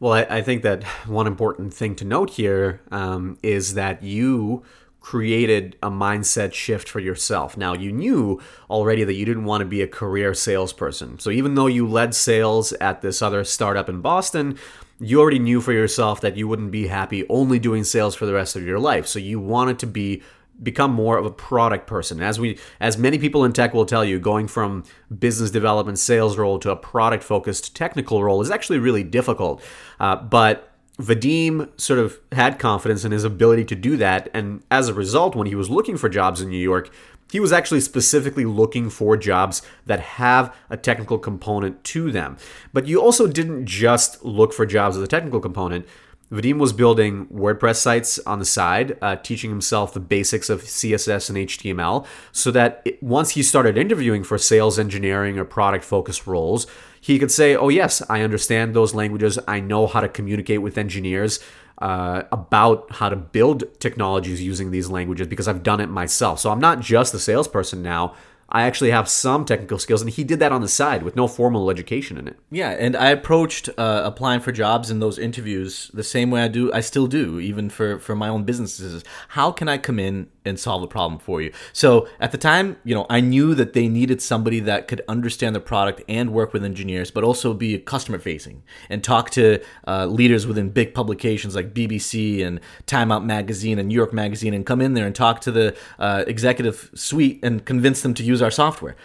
Well, 0.00 0.14
I, 0.14 0.22
I, 0.22 0.42
think 0.42 0.62
that 0.62 0.82
one 1.06 1.26
important 1.26 1.74
thing 1.74 1.94
to 1.96 2.06
note 2.06 2.30
here 2.30 2.80
um, 2.90 3.36
is 3.42 3.74
that 3.74 4.02
you 4.02 4.62
created 5.00 5.76
a 5.82 5.90
mindset 5.90 6.54
shift 6.54 6.88
for 6.88 7.00
yourself. 7.00 7.56
Now, 7.56 7.74
you 7.74 7.92
knew 7.92 8.40
already 8.70 9.04
that 9.04 9.14
you 9.14 9.26
didn't 9.26 9.44
want 9.44 9.60
to 9.60 9.66
be 9.66 9.82
a 9.82 9.86
career 9.86 10.32
salesperson. 10.32 11.18
So, 11.18 11.30
even 11.30 11.54
though 11.54 11.66
you 11.66 11.86
led 11.86 12.14
sales 12.14 12.72
at 12.74 13.02
this 13.02 13.20
other 13.20 13.44
startup 13.44 13.90
in 13.90 14.00
Boston, 14.00 14.58
you 14.98 15.20
already 15.20 15.38
knew 15.38 15.60
for 15.60 15.72
yourself 15.72 16.22
that 16.22 16.36
you 16.36 16.48
wouldn't 16.48 16.70
be 16.70 16.86
happy 16.86 17.26
only 17.28 17.58
doing 17.58 17.84
sales 17.84 18.14
for 18.14 18.24
the 18.24 18.34
rest 18.34 18.56
of 18.56 18.66
your 18.66 18.78
life. 18.78 19.06
So, 19.06 19.18
you 19.18 19.38
wanted 19.38 19.78
to 19.80 19.86
be 19.86 20.22
become 20.62 20.92
more 20.92 21.18
of 21.18 21.24
a 21.24 21.30
product 21.30 21.86
person. 21.86 22.22
As 22.22 22.38
we 22.38 22.58
as 22.80 22.98
many 22.98 23.18
people 23.18 23.44
in 23.44 23.52
tech 23.52 23.74
will 23.74 23.86
tell 23.86 24.04
you, 24.04 24.18
going 24.18 24.48
from 24.48 24.84
business 25.18 25.50
development 25.50 25.98
sales 25.98 26.36
role 26.36 26.58
to 26.60 26.70
a 26.70 26.76
product 26.76 27.24
focused 27.24 27.74
technical 27.74 28.22
role 28.22 28.40
is 28.40 28.50
actually 28.50 28.78
really 28.78 29.04
difficult. 29.04 29.62
Uh, 29.98 30.16
but 30.16 30.70
Vadim 30.98 31.68
sort 31.80 31.98
of 31.98 32.18
had 32.32 32.58
confidence 32.58 33.04
in 33.04 33.12
his 33.12 33.24
ability 33.24 33.64
to 33.64 33.74
do 33.74 33.96
that, 33.96 34.28
and 34.34 34.62
as 34.70 34.88
a 34.88 34.94
result, 34.94 35.34
when 35.34 35.46
he 35.46 35.54
was 35.54 35.70
looking 35.70 35.96
for 35.96 36.08
jobs 36.08 36.42
in 36.42 36.50
New 36.50 36.58
York, 36.58 36.90
he 37.32 37.40
was 37.40 37.52
actually 37.52 37.80
specifically 37.80 38.44
looking 38.44 38.90
for 38.90 39.16
jobs 39.16 39.62
that 39.86 40.00
have 40.00 40.54
a 40.68 40.76
technical 40.76 41.18
component 41.18 41.82
to 41.84 42.10
them. 42.10 42.36
But 42.72 42.86
you 42.86 43.00
also 43.00 43.26
didn't 43.26 43.66
just 43.66 44.24
look 44.24 44.52
for 44.52 44.66
jobs 44.66 44.96
with 44.96 45.04
a 45.04 45.08
technical 45.08 45.40
component. 45.40 45.86
Vadim 46.30 46.58
was 46.58 46.72
building 46.72 47.26
WordPress 47.26 47.76
sites 47.76 48.18
on 48.20 48.38
the 48.38 48.44
side, 48.44 48.96
uh, 49.02 49.16
teaching 49.16 49.50
himself 49.50 49.92
the 49.92 50.00
basics 50.00 50.48
of 50.48 50.62
CSS 50.62 51.28
and 51.28 51.38
HTML, 51.38 52.06
so 52.30 52.50
that 52.52 52.82
it, 52.84 53.02
once 53.02 53.30
he 53.30 53.42
started 53.42 53.76
interviewing 53.76 54.22
for 54.22 54.38
sales 54.38 54.78
engineering 54.78 55.38
or 55.38 55.44
product 55.44 55.84
focused 55.84 56.28
roles, 56.28 56.68
he 57.00 57.18
could 57.18 57.32
say, 57.32 57.56
Oh, 57.56 57.68
yes, 57.68 58.02
I 58.08 58.22
understand 58.22 58.74
those 58.74 58.94
languages. 58.94 59.38
I 59.48 59.58
know 59.58 59.88
how 59.88 60.00
to 60.00 60.08
communicate 60.08 60.62
with 60.62 60.78
engineers 60.78 61.40
uh, 61.78 62.24
about 62.30 62.92
how 62.92 63.08
to 63.08 63.16
build 63.16 63.64
technologies 63.80 64.42
using 64.42 64.70
these 64.70 64.88
languages 64.88 65.26
because 65.26 65.48
I've 65.48 65.62
done 65.62 65.80
it 65.80 65.88
myself. 65.88 66.38
So 66.38 66.50
I'm 66.50 66.60
not 66.60 66.80
just 66.80 67.12
the 67.12 67.18
salesperson 67.18 67.82
now. 67.82 68.14
I 68.52 68.62
actually 68.62 68.90
have 68.90 69.08
some 69.08 69.44
technical 69.44 69.78
skills, 69.78 70.02
and 70.02 70.10
he 70.10 70.24
did 70.24 70.40
that 70.40 70.52
on 70.52 70.60
the 70.60 70.68
side 70.68 71.02
with 71.02 71.16
no 71.16 71.28
formal 71.28 71.70
education 71.70 72.18
in 72.18 72.26
it. 72.26 72.36
Yeah, 72.50 72.70
and 72.70 72.96
I 72.96 73.10
approached 73.10 73.68
uh, 73.78 74.02
applying 74.04 74.40
for 74.40 74.52
jobs 74.52 74.90
in 74.90 74.98
those 75.00 75.18
interviews 75.18 75.90
the 75.94 76.02
same 76.02 76.30
way 76.30 76.42
I 76.42 76.48
do. 76.48 76.72
I 76.72 76.80
still 76.80 77.06
do, 77.06 77.38
even 77.38 77.70
for 77.70 77.98
for 77.98 78.16
my 78.16 78.28
own 78.28 78.44
businesses. 78.44 79.04
How 79.28 79.52
can 79.52 79.68
I 79.68 79.78
come 79.78 79.98
in 79.98 80.28
and 80.44 80.58
solve 80.58 80.82
a 80.82 80.86
problem 80.86 81.18
for 81.18 81.42
you? 81.42 81.52
So 81.72 82.08
at 82.18 82.32
the 82.32 82.38
time, 82.38 82.76
you 82.84 82.94
know, 82.94 83.06
I 83.10 83.20
knew 83.20 83.54
that 83.54 83.72
they 83.72 83.88
needed 83.88 84.22
somebody 84.22 84.60
that 84.60 84.88
could 84.88 85.02
understand 85.08 85.54
the 85.54 85.60
product 85.60 86.02
and 86.08 86.32
work 86.32 86.52
with 86.52 86.64
engineers, 86.64 87.10
but 87.10 87.24
also 87.24 87.54
be 87.54 87.78
customer 87.78 88.18
facing 88.18 88.62
and 88.88 89.02
talk 89.04 89.30
to 89.30 89.62
uh, 89.86 90.06
leaders 90.06 90.46
within 90.46 90.70
big 90.70 90.94
publications 90.94 91.54
like 91.54 91.74
BBC 91.74 92.44
and 92.44 92.60
Time 92.86 93.12
Out 93.12 93.24
Magazine 93.24 93.78
and 93.78 93.88
New 93.88 93.94
York 93.94 94.12
Magazine, 94.12 94.54
and 94.54 94.64
come 94.66 94.80
in 94.80 94.94
there 94.94 95.06
and 95.06 95.14
talk 95.14 95.40
to 95.42 95.50
the 95.50 95.76
uh, 95.98 96.24
executive 96.26 96.90
suite 96.94 97.40
and 97.42 97.64
convince 97.64 98.02
them 98.02 98.14
to 98.14 98.22
use 98.22 98.42
our 98.42 98.50
software. 98.50 98.96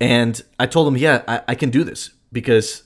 And 0.00 0.40
I 0.58 0.66
told 0.66 0.86
them, 0.86 0.96
yeah, 0.96 1.22
I, 1.26 1.42
I 1.48 1.54
can 1.54 1.70
do 1.70 1.84
this 1.84 2.10
because 2.32 2.84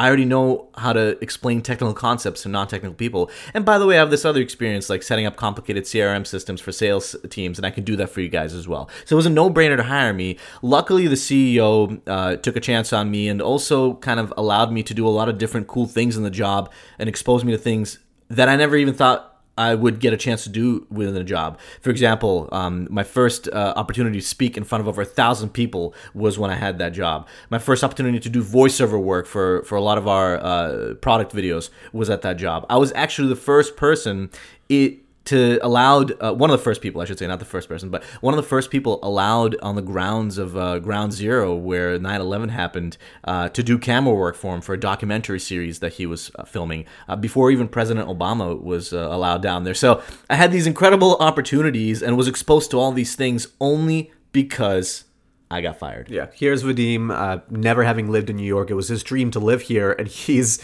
I 0.00 0.08
already 0.08 0.24
know 0.24 0.70
how 0.78 0.94
to 0.94 1.22
explain 1.22 1.60
technical 1.60 1.92
concepts 1.92 2.44
to 2.44 2.48
non-technical 2.48 2.94
people. 2.94 3.30
And 3.52 3.66
by 3.66 3.76
the 3.76 3.84
way, 3.84 3.96
I 3.96 3.98
have 3.98 4.10
this 4.10 4.24
other 4.24 4.40
experience 4.40 4.88
like 4.88 5.02
setting 5.02 5.26
up 5.26 5.36
complicated 5.36 5.84
CRM 5.84 6.26
systems 6.26 6.62
for 6.62 6.72
sales 6.72 7.14
teams, 7.28 7.58
and 7.58 7.66
I 7.66 7.70
can 7.70 7.84
do 7.84 7.96
that 7.96 8.08
for 8.08 8.22
you 8.22 8.30
guys 8.30 8.54
as 8.54 8.66
well. 8.66 8.88
So 9.04 9.14
it 9.14 9.18
was 9.18 9.26
a 9.26 9.30
no-brainer 9.30 9.76
to 9.76 9.82
hire 9.82 10.14
me. 10.14 10.38
Luckily, 10.62 11.06
the 11.06 11.16
CEO 11.16 12.00
uh, 12.06 12.36
took 12.36 12.56
a 12.56 12.60
chance 12.60 12.94
on 12.94 13.10
me 13.10 13.28
and 13.28 13.42
also 13.42 13.96
kind 13.96 14.18
of 14.18 14.32
allowed 14.38 14.72
me 14.72 14.82
to 14.84 14.94
do 14.94 15.06
a 15.06 15.10
lot 15.10 15.28
of 15.28 15.36
different 15.36 15.66
cool 15.66 15.86
things 15.86 16.16
in 16.16 16.22
the 16.22 16.30
job 16.30 16.72
and 16.98 17.06
exposed 17.06 17.44
me 17.44 17.52
to 17.52 17.58
things 17.58 17.98
that 18.30 18.48
I 18.48 18.56
never 18.56 18.76
even 18.76 18.94
thought 18.94 19.29
I 19.60 19.74
would 19.74 20.00
get 20.00 20.14
a 20.14 20.16
chance 20.16 20.42
to 20.44 20.48
do 20.48 20.86
within 20.90 21.14
a 21.16 21.22
job. 21.22 21.58
For 21.82 21.90
example, 21.90 22.48
um, 22.50 22.88
my 22.90 23.02
first 23.02 23.46
uh, 23.48 23.74
opportunity 23.76 24.18
to 24.18 24.26
speak 24.26 24.56
in 24.56 24.64
front 24.64 24.80
of 24.80 24.88
over 24.88 25.02
a 25.02 25.04
thousand 25.04 25.50
people 25.50 25.94
was 26.14 26.38
when 26.38 26.50
I 26.50 26.54
had 26.54 26.78
that 26.78 26.94
job. 26.94 27.28
My 27.50 27.58
first 27.58 27.84
opportunity 27.84 28.18
to 28.20 28.30
do 28.30 28.42
voiceover 28.42 28.98
work 28.98 29.26
for, 29.26 29.62
for 29.64 29.76
a 29.76 29.82
lot 29.82 29.98
of 29.98 30.08
our 30.08 30.38
uh, 30.42 30.94
product 31.02 31.34
videos 31.34 31.68
was 31.92 32.08
at 32.08 32.22
that 32.22 32.38
job. 32.38 32.64
I 32.70 32.78
was 32.78 32.90
actually 32.94 33.28
the 33.28 33.36
first 33.36 33.76
person 33.76 34.30
it 34.70 35.00
to 35.26 35.58
allowed 35.62 36.12
uh, 36.22 36.32
one 36.32 36.50
of 36.50 36.58
the 36.58 36.62
first 36.62 36.80
people 36.80 37.00
I 37.00 37.04
should 37.04 37.18
say 37.18 37.26
not 37.26 37.38
the 37.38 37.44
first 37.44 37.68
person 37.68 37.90
but 37.90 38.02
one 38.20 38.32
of 38.34 38.36
the 38.36 38.48
first 38.48 38.70
people 38.70 38.98
allowed 39.02 39.56
on 39.60 39.76
the 39.76 39.82
grounds 39.82 40.38
of 40.38 40.56
uh, 40.56 40.78
Ground 40.78 41.12
Zero 41.12 41.54
where 41.54 41.98
9/11 41.98 42.50
happened 42.50 42.96
uh, 43.24 43.48
to 43.50 43.62
do 43.62 43.78
camera 43.78 44.14
work 44.14 44.36
for 44.36 44.54
him 44.54 44.60
for 44.60 44.74
a 44.74 44.80
documentary 44.80 45.40
series 45.40 45.80
that 45.80 45.94
he 45.94 46.06
was 46.06 46.30
uh, 46.36 46.44
filming 46.44 46.84
uh, 47.08 47.16
before 47.16 47.50
even 47.50 47.68
President 47.68 48.08
Obama 48.08 48.60
was 48.60 48.92
uh, 48.92 49.08
allowed 49.10 49.42
down 49.42 49.64
there 49.64 49.74
so 49.74 50.02
I 50.28 50.36
had 50.36 50.52
these 50.52 50.66
incredible 50.66 51.16
opportunities 51.20 52.02
and 52.02 52.16
was 52.16 52.28
exposed 52.28 52.70
to 52.70 52.78
all 52.78 52.92
these 52.92 53.14
things 53.14 53.48
only 53.60 54.12
because 54.32 55.04
I 55.50 55.60
got 55.60 55.78
fired. 55.78 56.08
Yeah, 56.08 56.28
here's 56.32 56.62
Vadim, 56.62 57.12
uh, 57.12 57.40
never 57.50 57.82
having 57.82 58.08
lived 58.08 58.30
in 58.30 58.36
New 58.36 58.44
York. 58.44 58.70
It 58.70 58.74
was 58.74 58.86
his 58.86 59.02
dream 59.02 59.32
to 59.32 59.40
live 59.40 59.62
here, 59.62 59.90
and 59.92 60.06
he's 60.06 60.62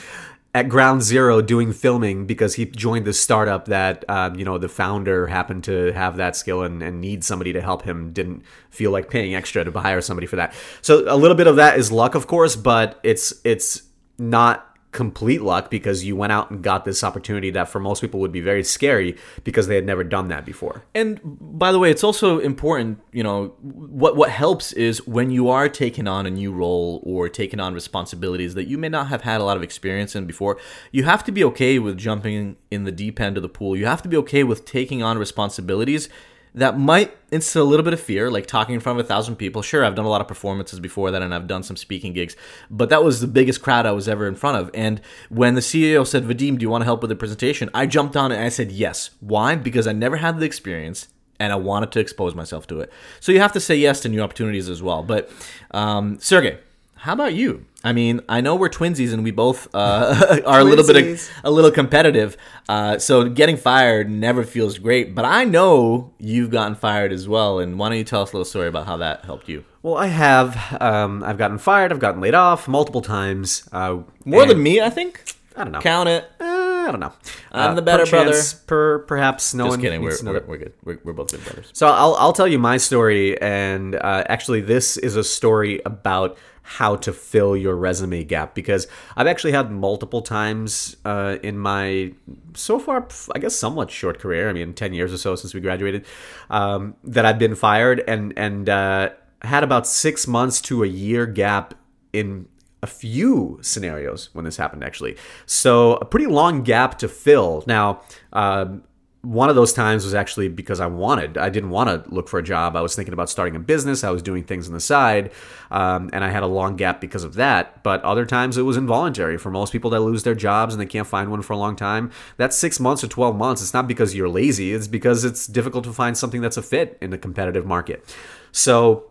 at 0.56 0.70
ground 0.70 1.02
zero 1.02 1.42
doing 1.42 1.70
filming 1.70 2.24
because 2.24 2.54
he 2.54 2.64
joined 2.64 3.06
this 3.06 3.20
startup 3.20 3.66
that 3.66 4.06
um, 4.08 4.34
you 4.36 4.44
know 4.44 4.56
the 4.56 4.70
founder 4.70 5.26
happened 5.26 5.62
to 5.62 5.92
have 5.92 6.16
that 6.16 6.34
skill 6.34 6.62
and, 6.62 6.82
and 6.82 6.98
need 6.98 7.22
somebody 7.22 7.52
to 7.52 7.60
help 7.60 7.82
him 7.82 8.10
didn't 8.10 8.42
feel 8.70 8.90
like 8.90 9.10
paying 9.10 9.34
extra 9.34 9.62
to 9.62 9.70
hire 9.78 10.00
somebody 10.00 10.26
for 10.26 10.36
that. 10.36 10.54
So 10.80 11.04
a 11.12 11.14
little 11.14 11.36
bit 11.36 11.46
of 11.46 11.56
that 11.56 11.78
is 11.78 11.92
luck 11.92 12.14
of 12.14 12.26
course 12.26 12.56
but 12.56 12.98
it's 13.02 13.34
it's 13.44 13.82
not 14.18 14.75
complete 14.96 15.42
luck 15.42 15.70
because 15.70 16.04
you 16.04 16.16
went 16.16 16.32
out 16.32 16.50
and 16.50 16.62
got 16.62 16.86
this 16.86 17.04
opportunity 17.04 17.50
that 17.50 17.68
for 17.68 17.78
most 17.78 18.00
people 18.00 18.18
would 18.18 18.32
be 18.32 18.40
very 18.40 18.64
scary 18.64 19.14
because 19.44 19.66
they 19.66 19.74
had 19.74 19.84
never 19.84 20.02
done 20.02 20.28
that 20.28 20.46
before. 20.46 20.84
And 20.94 21.20
by 21.22 21.70
the 21.70 21.78
way, 21.78 21.90
it's 21.90 22.02
also 22.02 22.38
important, 22.38 22.98
you 23.12 23.22
know, 23.22 23.48
what 23.60 24.16
what 24.16 24.30
helps 24.30 24.72
is 24.72 25.06
when 25.06 25.30
you 25.30 25.50
are 25.50 25.68
taking 25.68 26.08
on 26.08 26.24
a 26.24 26.30
new 26.30 26.50
role 26.50 27.02
or 27.04 27.28
taking 27.28 27.60
on 27.60 27.74
responsibilities 27.74 28.54
that 28.54 28.66
you 28.68 28.78
may 28.78 28.88
not 28.88 29.08
have 29.08 29.22
had 29.22 29.40
a 29.40 29.44
lot 29.44 29.58
of 29.58 29.62
experience 29.62 30.16
in 30.16 30.26
before, 30.26 30.58
you 30.90 31.04
have 31.04 31.22
to 31.24 31.30
be 31.30 31.44
okay 31.44 31.78
with 31.78 31.98
jumping 31.98 32.56
in 32.70 32.84
the 32.84 32.92
deep 32.92 33.20
end 33.20 33.36
of 33.36 33.42
the 33.42 33.50
pool. 33.50 33.76
You 33.76 33.84
have 33.84 34.00
to 34.02 34.08
be 34.08 34.16
okay 34.16 34.44
with 34.44 34.64
taking 34.64 35.02
on 35.02 35.18
responsibilities 35.18 36.08
that 36.56 36.78
might 36.78 37.14
instill 37.30 37.62
a 37.62 37.68
little 37.68 37.84
bit 37.84 37.92
of 37.92 38.00
fear, 38.00 38.30
like 38.30 38.46
talking 38.46 38.74
in 38.74 38.80
front 38.80 38.98
of 38.98 39.04
a 39.04 39.08
thousand 39.08 39.36
people. 39.36 39.60
Sure, 39.60 39.84
I've 39.84 39.94
done 39.94 40.06
a 40.06 40.08
lot 40.08 40.22
of 40.22 40.26
performances 40.26 40.80
before 40.80 41.10
that 41.10 41.20
and 41.20 41.34
I've 41.34 41.46
done 41.46 41.62
some 41.62 41.76
speaking 41.76 42.14
gigs, 42.14 42.34
but 42.70 42.88
that 42.88 43.04
was 43.04 43.20
the 43.20 43.26
biggest 43.26 43.60
crowd 43.62 43.84
I 43.84 43.92
was 43.92 44.08
ever 44.08 44.26
in 44.26 44.34
front 44.34 44.56
of. 44.56 44.70
And 44.72 45.02
when 45.28 45.54
the 45.54 45.60
CEO 45.60 46.06
said, 46.06 46.24
Vadim, 46.24 46.58
do 46.58 46.62
you 46.62 46.70
want 46.70 46.80
to 46.80 46.86
help 46.86 47.02
with 47.02 47.10
the 47.10 47.16
presentation? 47.16 47.68
I 47.74 47.86
jumped 47.86 48.16
on 48.16 48.32
it 48.32 48.36
and 48.36 48.44
I 48.44 48.48
said 48.48 48.72
yes. 48.72 49.10
Why? 49.20 49.54
Because 49.54 49.86
I 49.86 49.92
never 49.92 50.16
had 50.16 50.40
the 50.40 50.46
experience 50.46 51.08
and 51.38 51.52
I 51.52 51.56
wanted 51.56 51.92
to 51.92 52.00
expose 52.00 52.34
myself 52.34 52.66
to 52.68 52.80
it. 52.80 52.90
So 53.20 53.32
you 53.32 53.40
have 53.40 53.52
to 53.52 53.60
say 53.60 53.76
yes 53.76 54.00
to 54.00 54.08
new 54.08 54.22
opportunities 54.22 54.70
as 54.70 54.82
well. 54.82 55.02
But 55.02 55.30
um, 55.72 56.18
Sergey, 56.20 56.58
how 56.96 57.12
about 57.12 57.34
you? 57.34 57.64
I 57.84 57.92
mean, 57.92 58.20
I 58.28 58.40
know 58.40 58.56
we're 58.56 58.68
twinsies 58.68 59.12
and 59.12 59.22
we 59.22 59.30
both 59.30 59.68
uh, 59.72 60.40
are 60.46 60.60
a 60.60 60.64
little 60.64 60.84
bit 60.84 60.96
of, 60.96 61.30
a 61.44 61.50
little 61.50 61.70
competitive. 61.70 62.36
Uh, 62.68 62.98
so 62.98 63.28
getting 63.28 63.56
fired 63.56 64.10
never 64.10 64.42
feels 64.42 64.78
great. 64.78 65.14
But 65.14 65.24
I 65.24 65.44
know 65.44 66.12
you've 66.18 66.50
gotten 66.50 66.74
fired 66.74 67.12
as 67.12 67.28
well. 67.28 67.60
And 67.60 67.78
why 67.78 67.90
don't 67.90 67.98
you 67.98 68.04
tell 68.04 68.22
us 68.22 68.32
a 68.32 68.36
little 68.36 68.44
story 68.44 68.66
about 68.66 68.86
how 68.86 68.96
that 68.96 69.24
helped 69.24 69.48
you? 69.48 69.64
Well, 69.82 69.96
I 69.96 70.06
have. 70.08 70.76
Um, 70.80 71.22
I've 71.22 71.38
gotten 71.38 71.58
fired. 71.58 71.92
I've 71.92 72.00
gotten 72.00 72.20
laid 72.20 72.34
off 72.34 72.66
multiple 72.66 73.02
times. 73.02 73.68
Uh, 73.70 73.98
More 74.24 74.46
than 74.46 74.60
me, 74.60 74.80
I 74.80 74.90
think. 74.90 75.22
I 75.54 75.62
don't 75.62 75.72
know. 75.72 75.80
Count 75.80 76.08
it. 76.08 76.28
Uh, 76.40 76.55
I 76.86 76.90
don't 76.90 77.00
know. 77.00 77.12
I'm 77.52 77.72
Uh, 77.72 77.74
the 77.74 77.82
better 77.82 78.04
perchance, 78.04 78.54
Per 78.54 79.00
perhaps 79.00 79.54
no 79.54 79.64
Just 79.64 79.72
one 79.72 79.80
kidding. 79.80 80.02
We're, 80.02 80.10
needs 80.10 80.20
to 80.20 80.24
know 80.26 80.32
we're, 80.32 80.44
we're 80.46 80.58
good. 80.58 80.72
We're, 80.84 80.98
we're 81.04 81.12
both 81.12 81.32
good 81.32 81.44
brothers. 81.44 81.70
So 81.72 81.88
I'll 81.88 82.14
I'll 82.14 82.32
tell 82.32 82.48
you 82.48 82.58
my 82.58 82.76
story, 82.76 83.40
and 83.40 83.96
uh, 83.96 84.24
actually 84.28 84.60
this 84.60 84.96
is 84.96 85.16
a 85.16 85.24
story 85.24 85.80
about 85.84 86.38
how 86.62 86.96
to 86.96 87.12
fill 87.12 87.56
your 87.56 87.76
resume 87.76 88.24
gap 88.24 88.52
because 88.52 88.88
I've 89.16 89.28
actually 89.28 89.52
had 89.52 89.70
multiple 89.70 90.20
times 90.20 90.96
uh, 91.04 91.36
in 91.42 91.58
my 91.58 92.12
so 92.54 92.78
far 92.78 93.06
I 93.34 93.38
guess 93.38 93.54
somewhat 93.54 93.90
short 93.90 94.18
career. 94.18 94.48
I 94.48 94.52
mean, 94.52 94.74
ten 94.74 94.92
years 94.92 95.12
or 95.12 95.18
so 95.18 95.36
since 95.36 95.54
we 95.54 95.60
graduated, 95.60 96.06
um, 96.50 96.96
that 97.04 97.24
I've 97.24 97.38
been 97.38 97.54
fired 97.54 98.02
and 98.08 98.32
and 98.36 98.68
uh, 98.68 99.10
had 99.42 99.62
about 99.62 99.86
six 99.86 100.26
months 100.26 100.60
to 100.62 100.82
a 100.82 100.88
year 100.88 101.26
gap 101.26 101.74
in 102.12 102.48
a 102.86 102.90
few 102.90 103.58
scenarios 103.62 104.30
when 104.32 104.44
this 104.44 104.56
happened 104.56 104.84
actually 104.84 105.16
so 105.46 105.94
a 105.94 106.04
pretty 106.04 106.26
long 106.26 106.62
gap 106.62 106.98
to 106.98 107.08
fill 107.08 107.64
now 107.66 108.00
um, 108.32 108.82
one 109.26 109.48
of 109.48 109.56
those 109.56 109.72
times 109.72 110.04
was 110.04 110.14
actually 110.14 110.46
because 110.48 110.78
I 110.78 110.86
wanted. 110.86 111.36
I 111.36 111.48
didn't 111.48 111.70
want 111.70 111.88
to 111.88 112.08
look 112.14 112.28
for 112.28 112.38
a 112.38 112.42
job. 112.44 112.76
I 112.76 112.80
was 112.80 112.94
thinking 112.94 113.12
about 113.12 113.28
starting 113.28 113.56
a 113.56 113.58
business. 113.58 114.04
I 114.04 114.10
was 114.10 114.22
doing 114.22 114.44
things 114.44 114.68
on 114.68 114.72
the 114.72 114.80
side, 114.80 115.32
um, 115.72 116.10
and 116.12 116.22
I 116.22 116.30
had 116.30 116.44
a 116.44 116.46
long 116.46 116.76
gap 116.76 117.00
because 117.00 117.24
of 117.24 117.34
that. 117.34 117.82
But 117.82 118.02
other 118.02 118.24
times 118.24 118.56
it 118.56 118.62
was 118.62 118.76
involuntary. 118.76 119.36
For 119.36 119.50
most 119.50 119.72
people 119.72 119.90
that 119.90 120.00
lose 120.00 120.22
their 120.22 120.36
jobs 120.36 120.74
and 120.74 120.80
they 120.80 120.86
can't 120.86 121.08
find 121.08 121.28
one 121.28 121.42
for 121.42 121.54
a 121.54 121.56
long 121.56 121.74
time, 121.74 122.12
that's 122.36 122.56
six 122.56 122.78
months 122.78 123.02
or 123.02 123.08
12 123.08 123.36
months. 123.36 123.62
It's 123.62 123.74
not 123.74 123.88
because 123.88 124.14
you're 124.14 124.28
lazy, 124.28 124.72
it's 124.72 124.86
because 124.86 125.24
it's 125.24 125.48
difficult 125.48 125.82
to 125.84 125.92
find 125.92 126.16
something 126.16 126.40
that's 126.40 126.56
a 126.56 126.62
fit 126.62 126.96
in 127.00 127.12
a 127.12 127.18
competitive 127.18 127.66
market. 127.66 128.04
So, 128.52 129.10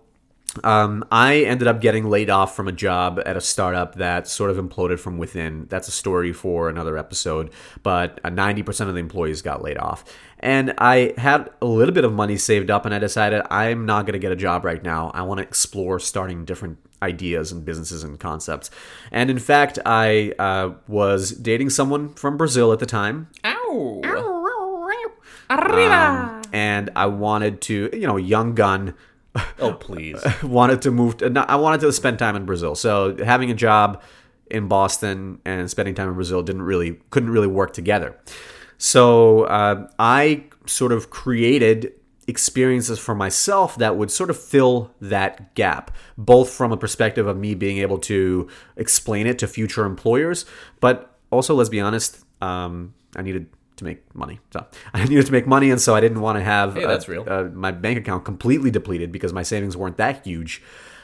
um, 0.63 1.03
I 1.11 1.39
ended 1.43 1.67
up 1.67 1.81
getting 1.81 2.09
laid 2.09 2.29
off 2.29 2.55
from 2.55 2.67
a 2.67 2.71
job 2.71 3.21
at 3.25 3.35
a 3.35 3.41
startup 3.41 3.95
that 3.95 4.27
sort 4.27 4.51
of 4.51 4.57
imploded 4.57 4.99
from 4.99 5.17
within. 5.17 5.67
That's 5.69 5.87
a 5.87 5.91
story 5.91 6.33
for 6.33 6.69
another 6.69 6.97
episode, 6.97 7.51
but 7.83 8.19
uh, 8.23 8.29
90% 8.29 8.87
of 8.87 8.93
the 8.93 8.99
employees 8.99 9.41
got 9.41 9.61
laid 9.61 9.77
off. 9.77 10.05
And 10.39 10.73
I 10.77 11.13
had 11.17 11.49
a 11.61 11.65
little 11.65 11.93
bit 11.93 12.03
of 12.03 12.13
money 12.13 12.37
saved 12.37 12.69
up, 12.69 12.85
and 12.85 12.93
I 12.93 12.99
decided 12.99 13.41
I'm 13.49 13.85
not 13.85 14.05
going 14.05 14.13
to 14.13 14.19
get 14.19 14.31
a 14.31 14.35
job 14.35 14.63
right 14.63 14.83
now. 14.83 15.11
I 15.13 15.23
want 15.23 15.39
to 15.39 15.43
explore 15.43 15.99
starting 15.99 16.45
different 16.45 16.77
ideas 17.01 17.51
and 17.51 17.65
businesses 17.65 18.03
and 18.03 18.19
concepts. 18.19 18.69
And 19.11 19.29
in 19.29 19.39
fact, 19.39 19.79
I 19.85 20.33
uh, 20.37 20.73
was 20.87 21.31
dating 21.31 21.71
someone 21.71 22.13
from 22.13 22.37
Brazil 22.37 22.71
at 22.73 22.79
the 22.79 22.85
time. 22.85 23.29
Ow. 23.43 24.01
Um, 25.49 26.41
and 26.53 26.89
I 26.95 27.05
wanted 27.07 27.61
to, 27.61 27.89
you 27.93 28.07
know, 28.07 28.17
young 28.17 28.55
gun 28.55 28.93
Oh, 29.59 29.73
please. 29.73 30.23
wanted 30.43 30.81
to 30.83 30.91
move 30.91 31.17
to, 31.17 31.29
no, 31.29 31.41
I 31.41 31.55
wanted 31.55 31.81
to 31.81 31.91
spend 31.91 32.19
time 32.19 32.35
in 32.35 32.45
Brazil. 32.45 32.75
So 32.75 33.15
having 33.23 33.51
a 33.51 33.53
job 33.53 34.01
in 34.49 34.67
Boston 34.67 35.39
and 35.45 35.69
spending 35.69 35.95
time 35.95 36.09
in 36.09 36.15
Brazil 36.15 36.43
didn't 36.43 36.63
really 36.63 36.99
couldn't 37.09 37.29
really 37.29 37.47
work 37.47 37.73
together. 37.73 38.17
So 38.77 39.43
uh, 39.43 39.87
I 39.97 40.45
sort 40.65 40.91
of 40.91 41.09
created 41.09 41.93
experiences 42.27 42.97
for 42.97 43.13
myself 43.13 43.75
that 43.77 43.97
would 43.97 44.09
sort 44.09 44.29
of 44.29 44.39
fill 44.41 44.91
that 44.99 45.53
gap, 45.55 45.95
both 46.17 46.49
from 46.49 46.71
a 46.71 46.77
perspective 46.77 47.27
of 47.27 47.37
me 47.37 47.53
being 47.53 47.77
able 47.77 47.99
to 47.99 48.49
explain 48.77 49.27
it 49.27 49.39
to 49.39 49.47
future 49.47 49.85
employers, 49.85 50.45
but 50.79 51.17
also 51.31 51.53
let's 51.53 51.69
be 51.69 51.79
honest, 51.79 52.23
um, 52.41 52.93
I 53.15 53.21
needed 53.21 53.47
to 53.77 53.83
make 53.83 54.13
money. 54.15 54.39
So 54.51 54.65
I 54.93 55.03
needed 55.05 55.25
to 55.25 55.31
make 55.31 55.47
money, 55.47 55.71
and 55.71 55.79
so 55.81 55.95
I 55.95 56.01
didn't 56.01 56.21
want 56.21 56.37
to 56.37 56.43
have 56.43 56.75
Hey, 56.75 56.85
uh, 56.85 56.99
real. 57.07 57.25
uh, 57.27 57.43
my 57.45 57.71
bank 57.71 57.97
account 57.99 58.25
completely 58.25 58.71
depleted 58.71 59.11
because 59.11 59.33
my 59.33 59.43
savings 59.43 59.75
weren't 59.77 59.97
that 59.97 60.25
huge. 60.25 60.61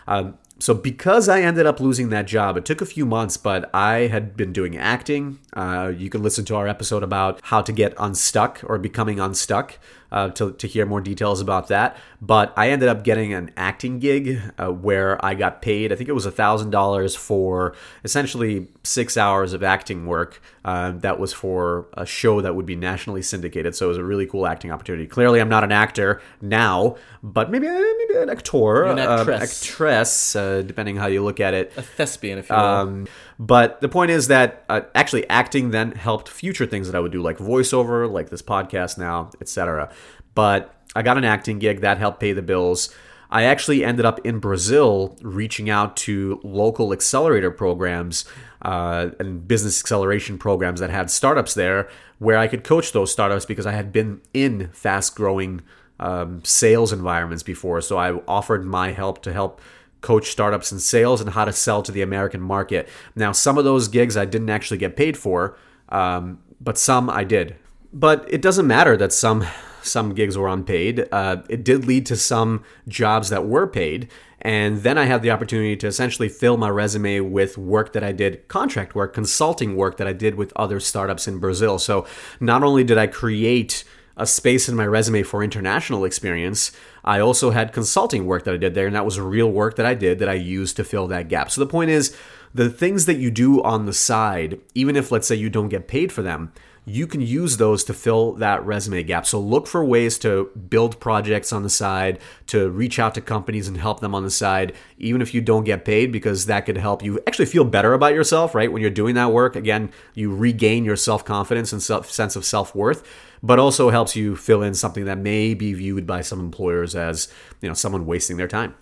Um, 0.08 0.38
so 0.60 0.74
because 0.74 1.28
I 1.28 1.42
ended 1.42 1.66
up 1.66 1.80
losing 1.80 2.10
that 2.10 2.28
job, 2.28 2.56
it 2.58 2.66
took 2.66 2.82
a 2.82 2.86
few 2.86 3.06
months, 3.06 3.36
but 3.38 3.70
I 3.74 4.08
had 4.08 4.38
been 4.38 4.54
doing 4.54 4.78
acting. 4.78 5.40
Uh, 5.54 5.92
you 5.96 6.10
can 6.10 6.24
listen 6.24 6.46
to 6.46 6.56
our 6.56 6.68
episode 6.68 7.04
about 7.04 7.40
how 7.44 7.62
to 7.62 7.72
get 7.72 7.94
unstuck 7.98 8.62
or 8.64 8.78
becoming 8.78 9.20
unstuck 9.20 9.78
uh, 10.12 10.30
to, 10.30 10.52
to 10.54 10.68
hear 10.68 10.86
more 10.86 11.02
details 11.02 11.40
about 11.40 11.68
that. 11.70 11.98
But 12.22 12.54
I 12.58 12.70
ended 12.70 12.90
up 12.90 13.04
getting 13.04 13.34
an 13.34 13.52
acting 13.56 14.00
gig 14.00 14.42
uh, 14.58 14.72
where 14.72 15.24
I 15.24 15.34
got 15.34 15.62
paid, 15.62 15.92
I 15.92 15.96
think 15.96 16.10
it 16.10 16.14
was 16.14 16.28
$1,000 16.28 17.18
for 17.18 17.76
essentially 18.04 18.68
six 18.84 19.18
hours 19.18 19.54
of 19.54 19.64
acting 19.64 20.06
work. 20.06 20.42
Uh, 20.64 20.92
that 20.92 21.20
was 21.20 21.34
for 21.34 21.88
a 21.94 22.06
show 22.06 22.42
that 22.42 22.56
would 22.56 22.66
be 22.66 22.76
nationally 22.76 23.22
syndicated. 23.22 23.76
So 23.76 23.86
it 23.86 23.90
was 23.90 23.98
a 23.98 24.04
really 24.04 24.28
cool 24.28 24.46
acting 24.46 24.72
opportunity. 24.72 25.08
Clearly, 25.08 25.40
I'm 25.40 25.50
not 25.50 25.64
an 25.64 25.72
actor 25.72 26.22
now, 26.40 26.98
but 27.24 27.50
maybe, 27.50 27.68
maybe 27.68 28.22
an 28.22 28.30
actor, 28.30 28.84
an 28.84 29.00
uh, 29.00 29.20
actress. 29.20 29.64
actress 29.64 30.36
uh, 30.36 30.62
depending 30.62 30.98
how 30.98 31.08
you 31.08 31.24
look 31.24 31.40
at 31.40 31.54
it. 31.54 31.74
A 31.78 31.82
thespian, 31.82 32.38
if 32.38 32.50
you 32.50 32.56
will. 32.56 32.64
Um, 32.64 33.08
but 33.42 33.82
the 33.82 33.90
point 33.90 34.12
is 34.12 34.28
that 34.28 34.64
uh, 34.70 34.82
actually 34.94 35.28
acting 35.28 35.72
then 35.72 35.94
helped 35.94 36.30
future 36.30 36.68
things 36.68 36.86
that 36.86 36.96
I 36.96 37.00
would 37.00 37.12
do, 37.12 37.24
like 37.24 37.40
voiceover, 37.40 38.10
like 38.10 38.30
this 38.30 38.44
podcast 38.44 39.00
now, 39.00 39.32
etc. 39.42 39.92
But 40.36 40.76
I 40.96 41.02
got 41.02 41.18
an 41.18 41.24
acting 41.24 41.58
gig 41.58 41.82
that 41.82 41.98
helped 41.98 42.20
pay 42.20 42.34
the 42.34 42.44
bills. 42.44 42.94
I 43.32 43.46
actually 43.46 43.84
ended 43.84 44.06
up 44.06 44.24
in 44.24 44.38
Brazil 44.38 45.18
reaching 45.24 45.72
out 45.72 45.98
to 45.98 46.40
local 46.44 46.94
accelerator 46.94 47.50
programs 47.50 48.26
uh, 48.62 49.10
and 49.20 49.48
business 49.48 49.82
acceleration 49.82 50.38
programs 50.38 50.80
that 50.80 50.92
had 50.92 51.10
startups 51.10 51.56
there 51.56 51.90
where 52.20 52.38
I 52.38 52.48
could 52.48 52.64
coach 52.64 52.92
those 52.92 53.12
startups 53.12 53.46
because 53.46 53.66
I 53.66 53.72
had 53.72 53.92
been 53.92 54.22
in 54.36 54.68
fast 54.72 55.16
growing 55.16 55.64
um, 56.00 56.44
sales 56.46 56.94
environments 56.94 57.42
before. 57.42 57.82
So 57.82 57.98
I 57.98 58.12
offered 58.28 58.66
my 58.66 58.92
help 58.92 59.24
to 59.24 59.34
help 59.34 59.62
coach 60.02 60.30
startups 60.30 60.72
in 60.72 60.80
sales 60.80 61.22
and 61.22 61.32
how 61.32 61.46
to 61.46 61.54
sell 61.54 61.82
to 61.84 61.92
the 61.92 62.02
American 62.02 62.42
market. 62.42 62.90
Now, 63.16 63.32
some 63.32 63.58
of 63.58 63.64
those 63.64 63.88
gigs 63.88 64.18
I 64.18 64.26
didn't 64.26 64.50
actually 64.50 64.78
get 64.78 64.96
paid 64.96 65.18
for, 65.18 65.58
um, 65.90 66.40
but 66.60 66.78
some 66.78 67.10
I 67.10 67.24
did. 67.24 67.56
But 67.94 68.26
it 68.30 68.42
doesn't 68.42 68.68
matter 68.68 68.98
that 68.98 69.14
some 69.14 69.46
some 69.84 70.14
gigs 70.14 70.38
were 70.38 70.48
unpaid. 70.48 71.08
Uh, 71.12 71.38
it 71.50 71.64
did 71.64 71.86
lead 71.86 72.06
to 72.06 72.16
some 72.16 72.64
jobs 72.88 73.30
that 73.30 73.46
were 73.46 73.68
paid. 73.68 74.10
And 74.42 74.80
then 74.80 74.98
I 74.98 75.06
had 75.06 75.22
the 75.22 75.32
opportunity 75.32 75.76
to 75.78 75.88
essentially 75.88 76.30
fill 76.30 76.58
my 76.58 76.70
resume 76.70 77.20
with 77.20 77.58
work 77.58 77.94
that 77.94 78.04
I 78.04 78.12
did, 78.12 78.48
contract 78.48 78.96
work, 78.96 79.14
consulting 79.14 79.76
work 79.76 79.98
that 79.98 80.08
I 80.08 80.14
did 80.14 80.36
with 80.36 80.52
other 80.56 80.80
startups 80.80 81.28
in 81.28 81.40
Brazil. 81.40 81.78
So 81.78 82.08
not 82.40 82.64
only 82.64 82.84
did 82.84 82.98
I 82.98 83.08
create 83.08 83.84
a 84.18 84.26
space 84.26 84.68
in 84.68 84.76
my 84.76 84.86
resume 84.86 85.24
for 85.24 85.44
international 85.44 86.06
experience, 86.06 86.72
I 87.04 87.20
also 87.20 87.52
had 87.52 87.74
consulting 87.74 88.26
work 88.26 88.44
that 88.44 88.54
I 88.54 88.58
did 88.58 88.74
there, 88.74 88.88
and 88.88 88.96
that 88.96 89.06
was 89.06 89.20
real 89.20 89.52
work 89.52 89.76
that 89.76 89.86
I 89.86 89.94
did 89.94 90.20
that 90.20 90.30
I 90.30 90.34
used 90.34 90.76
to 90.78 90.84
fill 90.84 91.08
that 91.08 91.28
gap. 91.30 91.52
So 91.52 91.62
the 91.62 91.68
point 91.68 91.90
is, 91.90 92.16
the 92.54 92.70
things 92.70 93.06
that 93.06 93.16
you 93.16 93.32
do 93.32 93.62
on 93.64 93.86
the 93.86 93.94
side, 93.94 94.60
even 94.76 94.96
if 94.96 95.12
let's 95.12 95.28
say 95.28 95.36
you 95.36 95.50
don't 95.50 95.70
get 95.70 95.88
paid 95.88 96.12
for 96.12 96.22
them, 96.22 96.52
you 96.84 97.06
can 97.06 97.22
use 97.22 97.58
those 97.58 97.84
to 97.84 97.94
fill 97.94 98.34
that 98.34 98.66
resume 98.66 99.04
gap. 99.04 99.26
So 99.28 99.40
look 99.40 99.68
for 99.68 99.86
ways 99.86 100.18
to 100.20 100.50
build 100.70 101.00
projects 101.00 101.54
on 101.54 101.62
the 101.62 101.70
side, 101.70 102.20
to 102.48 102.70
reach 102.70 102.98
out 102.98 103.14
to 103.16 103.22
companies 103.22 103.68
and 103.68 103.78
help 103.78 104.00
them 104.00 104.16
on 104.16 104.24
the 104.24 104.32
side, 104.32 104.74
even 104.98 105.22
if 105.22 105.34
you 105.34 105.42
don't 105.42 105.64
get 105.64 105.86
paid, 105.86 106.12
because 106.12 106.48
that 106.48 106.66
could 106.66 106.78
help 106.78 107.04
you 107.04 107.20
actually 107.28 107.46
feel 107.46 107.64
better 107.64 107.94
about 107.94 108.16
yourself, 108.16 108.56
right? 108.56 108.72
When 108.72 108.82
you're 108.82 108.92
doing 108.92 109.14
that 109.16 109.32
work, 109.32 109.56
again, 109.56 109.92
you 110.16 110.36
regain 110.36 110.84
your 110.84 110.96
self 110.96 111.24
confidence 111.24 111.72
and 111.72 111.84
sense 111.84 112.36
of 112.36 112.46
self 112.46 112.74
worth, 112.74 113.08
but 113.44 113.60
also 113.60 113.90
helps 113.90 114.16
you 114.16 114.36
fill 114.36 114.62
in 114.62 114.74
something 114.74 115.06
that 115.06 115.18
may 115.18 115.54
be 115.54 115.74
viewed 115.74 116.06
by 116.06 116.22
some 116.22 116.40
employers 116.40 116.96
as, 116.96 117.28
you 117.62 117.68
know, 117.68 117.74
someone 117.74 118.06
wasting 118.06 118.38
their 118.38 118.48
time. 118.48 118.76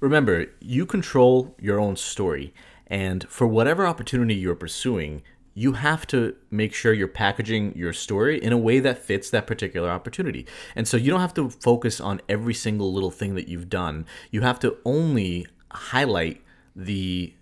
Remember, 0.00 0.46
you 0.60 0.86
control 0.86 1.54
your 1.60 1.80
own 1.80 1.96
story. 1.96 2.54
And 2.86 3.28
for 3.28 3.46
whatever 3.46 3.86
opportunity 3.86 4.34
you're 4.34 4.54
pursuing, 4.54 5.22
you 5.54 5.72
have 5.72 6.06
to 6.08 6.34
make 6.50 6.74
sure 6.74 6.92
you're 6.92 7.08
packaging 7.08 7.76
your 7.76 7.92
story 7.92 8.42
in 8.42 8.52
a 8.52 8.58
way 8.58 8.80
that 8.80 8.98
fits 8.98 9.30
that 9.30 9.46
particular 9.46 9.88
opportunity. 9.88 10.46
And 10.74 10.86
so 10.86 10.96
you 10.96 11.10
don't 11.10 11.20
have 11.20 11.34
to 11.34 11.48
focus 11.48 12.00
on 12.00 12.20
every 12.28 12.54
single 12.54 12.92
little 12.92 13.12
thing 13.12 13.36
that 13.36 13.48
you've 13.48 13.68
done. 13.68 14.04
You 14.30 14.42
have 14.42 14.58
to 14.60 14.76
only 14.84 15.46
highlight 15.70 16.42
the 16.74 17.32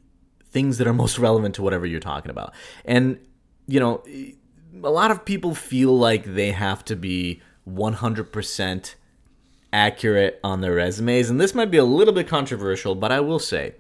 things 0.44 0.76
that 0.78 0.86
are 0.86 0.92
most 0.92 1.18
relevant 1.18 1.54
to 1.54 1.62
whatever 1.62 1.86
you're 1.86 2.00
talking 2.00 2.30
about. 2.30 2.52
And, 2.84 3.18
you 3.66 3.80
know, 3.80 4.04
a 4.82 4.90
lot 4.90 5.10
of 5.10 5.24
people 5.24 5.54
feel 5.54 5.96
like 5.96 6.24
they 6.24 6.52
have 6.52 6.84
to 6.86 6.96
be 6.96 7.40
100% 7.68 8.94
accurate 9.72 10.40
on 10.44 10.60
their 10.60 10.74
resumes. 10.74 11.30
And 11.30 11.40
this 11.40 11.54
might 11.54 11.70
be 11.70 11.78
a 11.78 11.84
little 11.84 12.14
bit 12.14 12.28
controversial, 12.28 12.94
but 12.94 13.12
I 13.12 13.20
will 13.20 13.38
say 13.38 13.74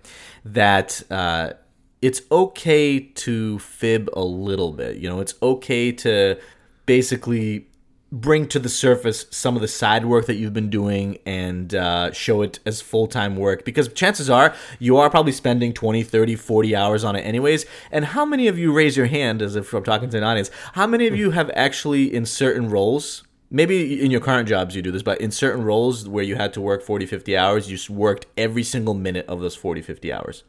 that 0.44 1.02
uh, 1.10 1.52
it's 2.00 2.22
okay 2.30 3.00
to 3.00 3.58
fib 3.58 4.08
a 4.12 4.24
little 4.24 4.72
bit. 4.72 4.96
You 4.96 5.08
know, 5.08 5.20
it's 5.20 5.34
okay 5.42 5.92
to 5.92 6.38
basically 6.86 7.66
bring 8.12 8.46
to 8.46 8.58
the 8.58 8.68
surface 8.68 9.24
some 9.30 9.56
of 9.56 9.62
the 9.62 9.68
side 9.68 10.04
work 10.04 10.26
that 10.26 10.34
you've 10.34 10.52
been 10.52 10.68
doing 10.70 11.18
and 11.24 11.74
uh, 11.74 12.12
show 12.12 12.42
it 12.42 12.60
as 12.66 12.80
full-time 12.80 13.36
work? 13.36 13.64
Because 13.64 13.88
chances 13.88 14.30
are 14.30 14.54
you 14.78 14.98
are 14.98 15.10
probably 15.10 15.32
spending 15.32 15.72
20 15.72 16.02
30 16.02 16.36
40 16.36 16.76
hours 16.76 17.02
on 17.02 17.16
it 17.16 17.22
anyways. 17.22 17.64
And 17.90 18.04
how 18.04 18.24
many 18.24 18.46
of 18.46 18.58
you 18.58 18.72
raise 18.72 18.96
your 18.96 19.06
hand 19.06 19.42
as 19.42 19.56
if 19.56 19.72
i'm 19.72 19.84
talking 19.84 20.10
to 20.10 20.18
an 20.18 20.24
audience 20.24 20.50
how 20.74 20.86
many 20.86 21.06
of 21.06 21.16
you 21.16 21.30
have 21.30 21.50
actually 21.54 22.12
in 22.12 22.26
certain 22.26 22.68
roles 22.68 23.22
maybe 23.50 24.02
in 24.02 24.10
your 24.10 24.20
current 24.20 24.48
jobs 24.48 24.74
you 24.76 24.82
do 24.82 24.90
this 24.90 25.02
but 25.02 25.20
in 25.20 25.30
certain 25.30 25.64
roles 25.64 26.08
where 26.08 26.24
you 26.24 26.36
had 26.36 26.52
to 26.52 26.60
work 26.60 26.82
40 26.82 27.06
50 27.06 27.36
hours 27.36 27.70
you 27.70 27.94
worked 27.94 28.26
every 28.36 28.62
single 28.62 28.94
minute 28.94 29.26
of 29.26 29.40
those 29.40 29.56
40 29.56 29.82
50 29.82 30.12
hours? 30.12 30.44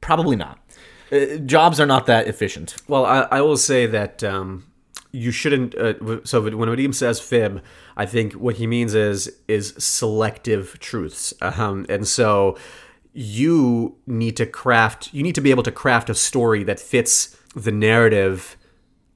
Probably 0.00 0.36
not. 0.36 0.58
Uh, 1.12 1.36
jobs 1.36 1.78
are 1.78 1.86
not 1.86 2.06
that 2.06 2.26
efficient. 2.26 2.74
Well, 2.88 3.04
I, 3.04 3.28
I 3.30 3.40
will 3.42 3.58
say 3.58 3.86
that 3.86 4.24
um, 4.24 4.64
you 5.12 5.30
shouldn't. 5.30 5.74
Uh, 5.74 6.24
so 6.24 6.40
when 6.42 6.68
Vadim 6.68 6.94
says 6.94 7.20
fib, 7.20 7.62
I 7.96 8.06
think 8.06 8.32
what 8.32 8.56
he 8.56 8.66
means 8.66 8.94
is 8.94 9.38
is 9.46 9.74
selective 9.78 10.78
truths, 10.80 11.34
um, 11.40 11.86
and 11.88 12.08
so 12.08 12.56
you 13.12 13.96
need 14.06 14.36
to 14.38 14.46
craft. 14.46 15.12
You 15.12 15.22
need 15.22 15.34
to 15.34 15.40
be 15.40 15.50
able 15.50 15.62
to 15.64 15.72
craft 15.72 16.10
a 16.10 16.14
story 16.14 16.64
that 16.64 16.80
fits 16.80 17.36
the 17.54 17.72
narrative 17.72 18.56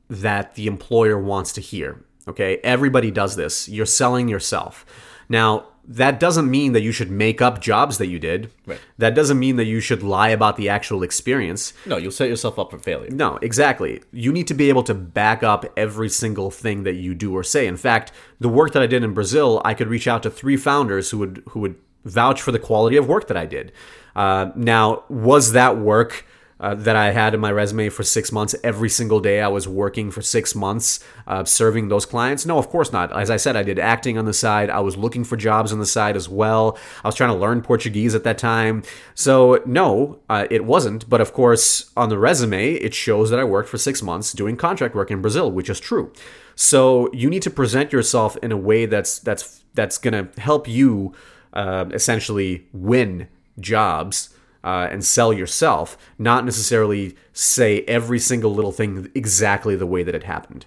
that 0.08 0.54
the 0.54 0.66
employer 0.66 1.18
wants 1.18 1.52
to 1.54 1.60
hear. 1.60 2.04
Okay, 2.28 2.58
everybody 2.58 3.10
does 3.10 3.36
this. 3.36 3.68
You're 3.68 3.86
selling 3.86 4.28
yourself. 4.28 4.84
Now, 5.28 5.68
that 5.88 6.18
doesn't 6.18 6.50
mean 6.50 6.72
that 6.72 6.82
you 6.82 6.92
should 6.92 7.10
make 7.10 7.40
up 7.40 7.60
jobs 7.60 7.98
that 7.98 8.08
you 8.08 8.18
did. 8.18 8.50
Right. 8.66 8.80
That 8.98 9.14
doesn't 9.14 9.38
mean 9.38 9.56
that 9.56 9.64
you 9.64 9.80
should 9.80 10.02
lie 10.02 10.28
about 10.30 10.56
the 10.56 10.68
actual 10.68 11.02
experience. 11.02 11.72
no 11.86 11.96
you'll 11.96 12.10
set 12.10 12.28
yourself 12.28 12.58
up 12.58 12.70
for 12.70 12.78
failure 12.78 13.10
No, 13.10 13.36
exactly. 13.42 14.02
You 14.12 14.32
need 14.32 14.46
to 14.48 14.54
be 14.54 14.68
able 14.68 14.82
to 14.84 14.94
back 14.94 15.42
up 15.42 15.64
every 15.76 16.08
single 16.08 16.50
thing 16.50 16.82
that 16.82 16.94
you 16.94 17.14
do 17.14 17.34
or 17.34 17.42
say. 17.42 17.66
In 17.66 17.76
fact, 17.76 18.12
the 18.40 18.48
work 18.48 18.72
that 18.72 18.82
I 18.82 18.86
did 18.86 19.04
in 19.04 19.14
Brazil, 19.14 19.62
I 19.64 19.74
could 19.74 19.88
reach 19.88 20.08
out 20.08 20.22
to 20.24 20.30
three 20.30 20.56
founders 20.56 21.10
who 21.10 21.18
would 21.18 21.42
who 21.50 21.60
would 21.60 21.76
vouch 22.04 22.40
for 22.40 22.52
the 22.52 22.58
quality 22.58 22.96
of 22.96 23.08
work 23.08 23.26
that 23.28 23.36
I 23.36 23.46
did. 23.46 23.72
Uh, 24.14 24.50
now, 24.54 25.04
was 25.08 25.52
that 25.52 25.76
work? 25.78 26.24
Uh, 26.58 26.74
that 26.74 26.96
I 26.96 27.10
had 27.10 27.34
in 27.34 27.40
my 27.40 27.52
resume 27.52 27.90
for 27.90 28.02
six 28.02 28.32
months. 28.32 28.54
Every 28.64 28.88
single 28.88 29.20
day 29.20 29.42
I 29.42 29.48
was 29.48 29.68
working 29.68 30.10
for 30.10 30.22
six 30.22 30.54
months 30.54 31.00
uh, 31.26 31.44
serving 31.44 31.88
those 31.88 32.06
clients. 32.06 32.46
No, 32.46 32.56
of 32.56 32.70
course 32.70 32.92
not. 32.92 33.14
As 33.14 33.28
I 33.28 33.36
said, 33.36 33.56
I 33.56 33.62
did 33.62 33.78
acting 33.78 34.16
on 34.16 34.24
the 34.24 34.32
side. 34.32 34.70
I 34.70 34.80
was 34.80 34.96
looking 34.96 35.22
for 35.22 35.36
jobs 35.36 35.70
on 35.70 35.80
the 35.80 35.84
side 35.84 36.16
as 36.16 36.30
well. 36.30 36.78
I 37.04 37.08
was 37.08 37.14
trying 37.14 37.28
to 37.28 37.36
learn 37.36 37.60
Portuguese 37.60 38.14
at 38.14 38.24
that 38.24 38.38
time. 38.38 38.84
So, 39.14 39.62
no, 39.66 40.20
uh, 40.30 40.46
it 40.50 40.64
wasn't. 40.64 41.06
But 41.10 41.20
of 41.20 41.34
course, 41.34 41.90
on 41.94 42.08
the 42.08 42.18
resume, 42.18 42.72
it 42.72 42.94
shows 42.94 43.28
that 43.28 43.38
I 43.38 43.44
worked 43.44 43.68
for 43.68 43.76
six 43.76 44.02
months 44.02 44.32
doing 44.32 44.56
contract 44.56 44.94
work 44.94 45.10
in 45.10 45.20
Brazil, 45.20 45.52
which 45.52 45.68
is 45.68 45.78
true. 45.78 46.10
So 46.54 47.12
you 47.12 47.28
need 47.28 47.42
to 47.42 47.50
present 47.50 47.92
yourself 47.92 48.34
in 48.38 48.50
a 48.50 48.56
way 48.56 48.86
that's 48.86 49.18
that's 49.18 49.62
that's 49.74 49.98
going 49.98 50.14
to 50.14 50.40
help 50.40 50.66
you 50.66 51.12
uh, 51.52 51.84
essentially 51.92 52.66
win 52.72 53.28
jobs 53.60 54.30
uh, 54.64 54.88
and 54.90 55.04
sell 55.04 55.32
yourself, 55.32 55.96
not 56.18 56.44
necessarily 56.44 57.16
say 57.32 57.82
every 57.82 58.18
single 58.18 58.54
little 58.54 58.72
thing 58.72 59.10
exactly 59.14 59.76
the 59.76 59.86
way 59.86 60.02
that 60.02 60.14
it 60.14 60.24
happened. 60.24 60.66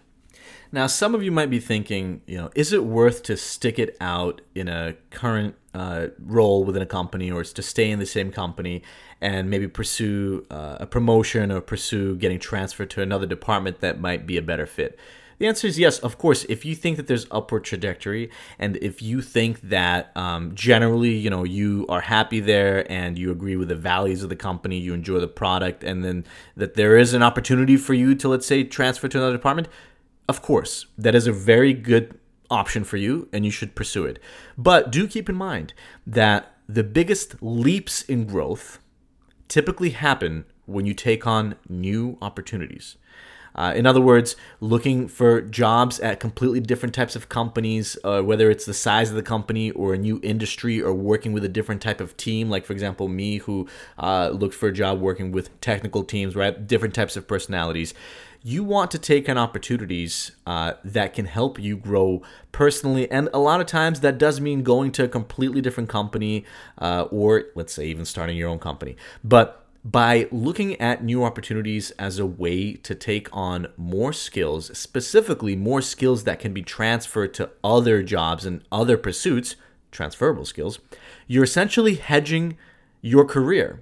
Now, 0.71 0.85
some 0.85 1.15
of 1.15 1.23
you 1.23 1.31
might 1.31 1.49
be 1.49 1.59
thinking, 1.59 2.21
you 2.27 2.37
know, 2.37 2.51
is 2.53 2.73
it 2.73 2.83
worth 2.83 3.23
to 3.23 3.35
stick 3.35 3.79
it 3.79 3.97
out 3.99 4.41
in 4.53 4.67
a 4.67 4.93
current 5.09 5.55
uh, 5.73 6.07
role 6.19 6.63
within 6.63 6.81
a 6.81 6.85
company 6.85 7.31
or 7.31 7.41
is 7.41 7.53
to 7.53 7.63
stay 7.63 7.89
in 7.89 7.97
the 7.97 8.05
same 8.05 8.31
company 8.31 8.83
and 9.19 9.49
maybe 9.49 9.67
pursue 9.67 10.45
uh, 10.51 10.77
a 10.79 10.85
promotion 10.85 11.51
or 11.51 11.59
pursue 11.59 12.15
getting 12.15 12.39
transferred 12.39 12.89
to 12.91 13.01
another 13.01 13.25
department 13.25 13.79
that 13.79 13.99
might 13.99 14.27
be 14.27 14.37
a 14.37 14.43
better 14.43 14.67
fit? 14.67 14.97
The 15.39 15.47
answer 15.47 15.67
is 15.67 15.79
yes, 15.79 15.99
of 15.99 16.17
course. 16.17 16.45
If 16.49 16.65
you 16.65 16.75
think 16.75 16.97
that 16.97 17.07
there's 17.07 17.25
upward 17.31 17.63
trajectory, 17.63 18.29
and 18.59 18.75
if 18.77 19.01
you 19.01 19.21
think 19.21 19.61
that 19.61 20.15
um, 20.15 20.53
generally, 20.53 21.11
you 21.11 21.29
know, 21.29 21.45
you 21.45 21.85
are 21.87 22.01
happy 22.01 22.41
there 22.41 22.89
and 22.91 23.17
you 23.17 23.31
agree 23.31 23.55
with 23.55 23.69
the 23.69 23.75
values 23.75 24.21
of 24.21 24.27
the 24.27 24.35
company, 24.35 24.77
you 24.77 24.93
enjoy 24.93 25.19
the 25.19 25.29
product, 25.29 25.83
and 25.83 26.03
then 26.03 26.25
that 26.57 26.75
there 26.75 26.97
is 26.97 27.13
an 27.13 27.23
opportunity 27.23 27.77
for 27.77 27.93
you 27.93 28.15
to, 28.15 28.27
let's 28.27 28.45
say, 28.45 28.65
transfer 28.65 29.07
to 29.07 29.17
another 29.17 29.35
department, 29.35 29.69
of 30.27 30.41
course, 30.41 30.87
that 30.97 31.15
is 31.15 31.25
a 31.25 31.31
very 31.31 31.73
good 31.73 32.19
option 32.51 32.83
for 32.83 32.97
you, 32.97 33.29
and 33.31 33.45
you 33.45 33.51
should 33.51 33.75
pursue 33.75 34.03
it. 34.05 34.19
But 34.57 34.91
do 34.91 35.07
keep 35.07 35.29
in 35.29 35.35
mind 35.35 35.73
that 36.05 36.53
the 36.67 36.83
biggest 36.83 37.41
leaps 37.41 38.01
in 38.03 38.25
growth 38.25 38.79
typically 39.47 39.91
happen 39.91 40.45
when 40.65 40.85
you 40.85 40.93
take 40.93 41.25
on 41.25 41.55
new 41.67 42.17
opportunities. 42.21 42.97
Uh, 43.55 43.73
in 43.75 43.85
other 43.85 44.01
words, 44.01 44.35
looking 44.59 45.07
for 45.07 45.41
jobs 45.41 45.99
at 45.99 46.19
completely 46.19 46.59
different 46.59 46.95
types 46.95 47.15
of 47.15 47.29
companies, 47.29 47.97
uh, 48.03 48.21
whether 48.21 48.49
it's 48.49 48.65
the 48.65 48.73
size 48.73 49.09
of 49.09 49.15
the 49.15 49.23
company 49.23 49.71
or 49.71 49.93
a 49.93 49.97
new 49.97 50.19
industry 50.23 50.81
or 50.81 50.93
working 50.93 51.33
with 51.33 51.43
a 51.43 51.49
different 51.49 51.81
type 51.81 51.99
of 51.99 52.15
team. 52.17 52.49
Like, 52.49 52.65
for 52.65 52.73
example, 52.73 53.07
me 53.07 53.37
who 53.37 53.67
uh, 53.97 54.29
looked 54.29 54.55
for 54.55 54.69
a 54.69 54.73
job 54.73 54.99
working 54.99 55.31
with 55.31 55.59
technical 55.61 56.03
teams, 56.03 56.35
right? 56.35 56.67
Different 56.67 56.93
types 56.93 57.17
of 57.17 57.27
personalities. 57.27 57.93
You 58.41 58.63
want 58.63 58.89
to 58.91 58.99
take 58.99 59.27
on 59.27 59.37
opportunities 59.37 60.31
uh, 60.47 60.73
that 60.85 61.13
can 61.13 61.25
help 61.25 61.59
you 61.59 61.75
grow 61.75 62.21
personally. 62.53 63.11
And 63.11 63.27
a 63.33 63.39
lot 63.39 63.59
of 63.59 63.67
times 63.67 63.99
that 63.99 64.17
does 64.17 64.39
mean 64.39 64.63
going 64.63 64.93
to 64.93 65.03
a 65.03 65.07
completely 65.09 65.59
different 65.59 65.89
company 65.89 66.45
uh, 66.77 67.07
or, 67.11 67.45
let's 67.55 67.73
say, 67.73 67.87
even 67.87 68.05
starting 68.05 68.37
your 68.37 68.47
own 68.47 68.59
company. 68.59 68.95
But 69.25 69.65
by 69.83 70.27
looking 70.31 70.79
at 70.81 71.03
new 71.03 71.23
opportunities 71.23 71.91
as 71.91 72.19
a 72.19 72.25
way 72.25 72.73
to 72.73 72.93
take 72.93 73.29
on 73.31 73.67
more 73.77 74.11
skills, 74.11 74.77
specifically 74.77 75.55
more 75.55 75.81
skills 75.81 76.25
that 76.25 76.39
can 76.39 76.53
be 76.53 76.61
transferred 76.61 77.33
to 77.35 77.49
other 77.63 78.03
jobs 78.03 78.45
and 78.45 78.61
other 78.71 78.97
pursuits, 78.97 79.55
transferable 79.91 80.45
skills, 80.45 80.79
you're 81.27 81.43
essentially 81.43 81.95
hedging 81.95 82.57
your 83.01 83.23
career 83.23 83.81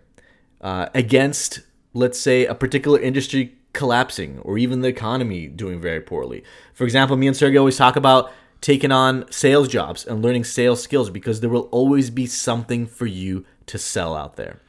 uh, 0.61 0.87
against, 0.93 1.61
let's 1.93 2.19
say, 2.19 2.45
a 2.45 2.53
particular 2.53 2.99
industry 2.99 3.55
collapsing 3.73 4.39
or 4.39 4.57
even 4.57 4.81
the 4.81 4.87
economy 4.87 5.47
doing 5.47 5.81
very 5.81 6.01
poorly. 6.01 6.43
For 6.73 6.83
example, 6.83 7.17
me 7.17 7.27
and 7.27 7.35
Sergey 7.35 7.57
always 7.57 7.77
talk 7.77 7.95
about 7.95 8.31
taking 8.61 8.91
on 8.91 9.29
sales 9.31 9.67
jobs 9.67 10.05
and 10.05 10.23
learning 10.23 10.43
sales 10.43 10.81
skills 10.81 11.09
because 11.09 11.41
there 11.41 11.49
will 11.49 11.69
always 11.71 12.09
be 12.09 12.25
something 12.25 12.85
for 12.85 13.05
you 13.05 13.45
to 13.67 13.77
sell 13.77 14.15
out 14.15 14.35
there. 14.35 14.59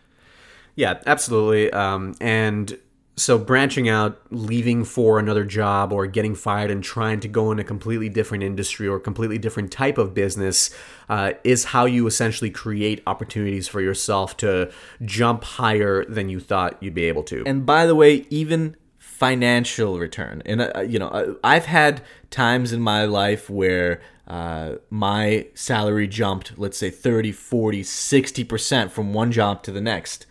Yeah, 0.78 1.00
absolutely. 1.06 1.72
Um, 1.72 2.14
and 2.20 2.78
so 3.16 3.36
branching 3.36 3.88
out, 3.88 4.20
leaving 4.30 4.84
for 4.84 5.18
another 5.18 5.42
job 5.42 5.92
or 5.92 6.06
getting 6.06 6.36
fired 6.36 6.70
and 6.70 6.84
trying 6.84 7.18
to 7.18 7.26
go 7.26 7.50
in 7.50 7.58
a 7.58 7.64
completely 7.64 8.08
different 8.08 8.44
industry 8.44 8.86
or 8.86 9.00
completely 9.00 9.38
different 9.38 9.72
type 9.72 9.98
of 9.98 10.14
business 10.14 10.70
uh, 11.08 11.32
is 11.42 11.64
how 11.64 11.84
you 11.84 12.06
essentially 12.06 12.48
create 12.48 13.02
opportunities 13.08 13.66
for 13.66 13.80
yourself 13.80 14.36
to 14.36 14.70
jump 15.04 15.42
higher 15.42 16.04
than 16.04 16.28
you 16.28 16.38
thought 16.38 16.80
you'd 16.80 16.94
be 16.94 17.06
able 17.06 17.24
to. 17.24 17.42
And 17.44 17.66
by 17.66 17.84
the 17.84 17.96
way, 17.96 18.24
even 18.30 18.76
financial 18.98 19.98
return. 19.98 20.44
And 20.46 20.60
uh, 20.60 20.82
you 20.82 21.00
know, 21.00 21.38
I've 21.42 21.66
had 21.66 22.02
times 22.30 22.72
in 22.72 22.80
my 22.80 23.04
life 23.04 23.50
where 23.50 24.00
uh, 24.28 24.76
my 24.90 25.48
salary 25.54 26.06
jumped, 26.06 26.56
let's 26.56 26.78
say 26.78 26.88
30, 26.88 27.32
40, 27.32 27.82
60% 27.82 28.92
from 28.92 29.12
one 29.12 29.32
job 29.32 29.64
to 29.64 29.72
the 29.72 29.80
next 29.80 30.24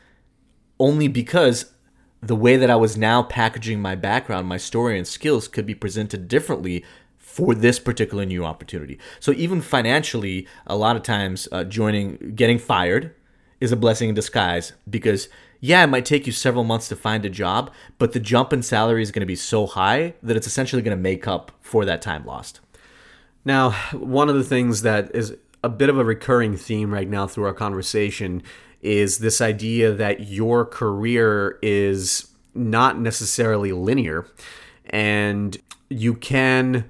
only 0.80 1.08
because 1.08 1.74
the 2.22 2.36
way 2.36 2.58
that 2.58 2.70
I 2.70 2.76
was 2.76 2.98
now 2.98 3.24
packaging 3.24 3.82
my 3.82 3.96
background, 3.96 4.48
my 4.48 4.58
story, 4.58 4.98
and 4.98 5.08
skills 5.08 5.48
could 5.48 5.66
be 5.66 5.76
presented 5.76 6.28
differently 6.28 6.84
for 7.18 7.54
this 7.54 7.78
particular 7.80 8.26
new 8.26 8.44
opportunity. 8.44 8.98
So 9.20 9.32
even 9.34 9.62
financially, 9.62 10.48
a 10.66 10.76
lot 10.76 10.96
of 10.96 11.04
times 11.04 11.48
uh, 11.52 11.64
joining, 11.64 12.34
getting 12.36 12.58
fired 12.58 13.14
is 13.60 13.72
a 13.72 13.76
blessing 13.76 14.10
in 14.10 14.16
disguise 14.16 14.74
because 14.90 15.30
yeah, 15.60 15.84
it 15.84 15.88
might 15.88 16.06
take 16.06 16.28
you 16.28 16.34
several 16.34 16.64
months 16.64 16.88
to 16.90 16.96
find 16.96 17.26
a 17.26 17.30
job, 17.30 17.72
but 17.98 18.14
the 18.14 18.20
jump 18.20 18.54
in 18.54 18.62
salary 18.62 19.02
is 19.02 19.12
going 19.12 19.22
to 19.22 19.28
be 19.28 19.36
so 19.36 19.66
high 19.66 20.14
that 20.22 20.38
it's 20.38 20.48
essentially 20.48 20.82
going 20.82 20.96
to 20.96 21.02
make 21.02 21.28
up 21.28 21.52
for 21.62 21.84
that 21.86 22.02
time 22.02 22.26
lost. 22.26 22.60
Now, 23.44 23.72
one 23.92 24.30
of 24.30 24.36
the 24.36 24.44
things 24.44 24.82
that 24.84 25.14
is 25.16 25.36
a 25.64 25.70
bit 25.70 25.90
of 25.90 25.98
a 25.98 26.04
recurring 26.04 26.56
theme 26.58 26.94
right 26.94 27.10
now 27.10 27.26
through 27.28 27.46
our 27.46 27.54
conversation 27.54 28.44
is 28.82 29.20
this 29.20 29.42
idea 29.42 29.92
that 29.94 30.28
your 30.28 30.66
career 30.66 31.60
is 31.62 32.28
not 32.54 33.00
necessarily 33.00 33.72
linear 33.72 34.26
and 34.90 35.58
you 35.90 36.14
can 36.14 36.90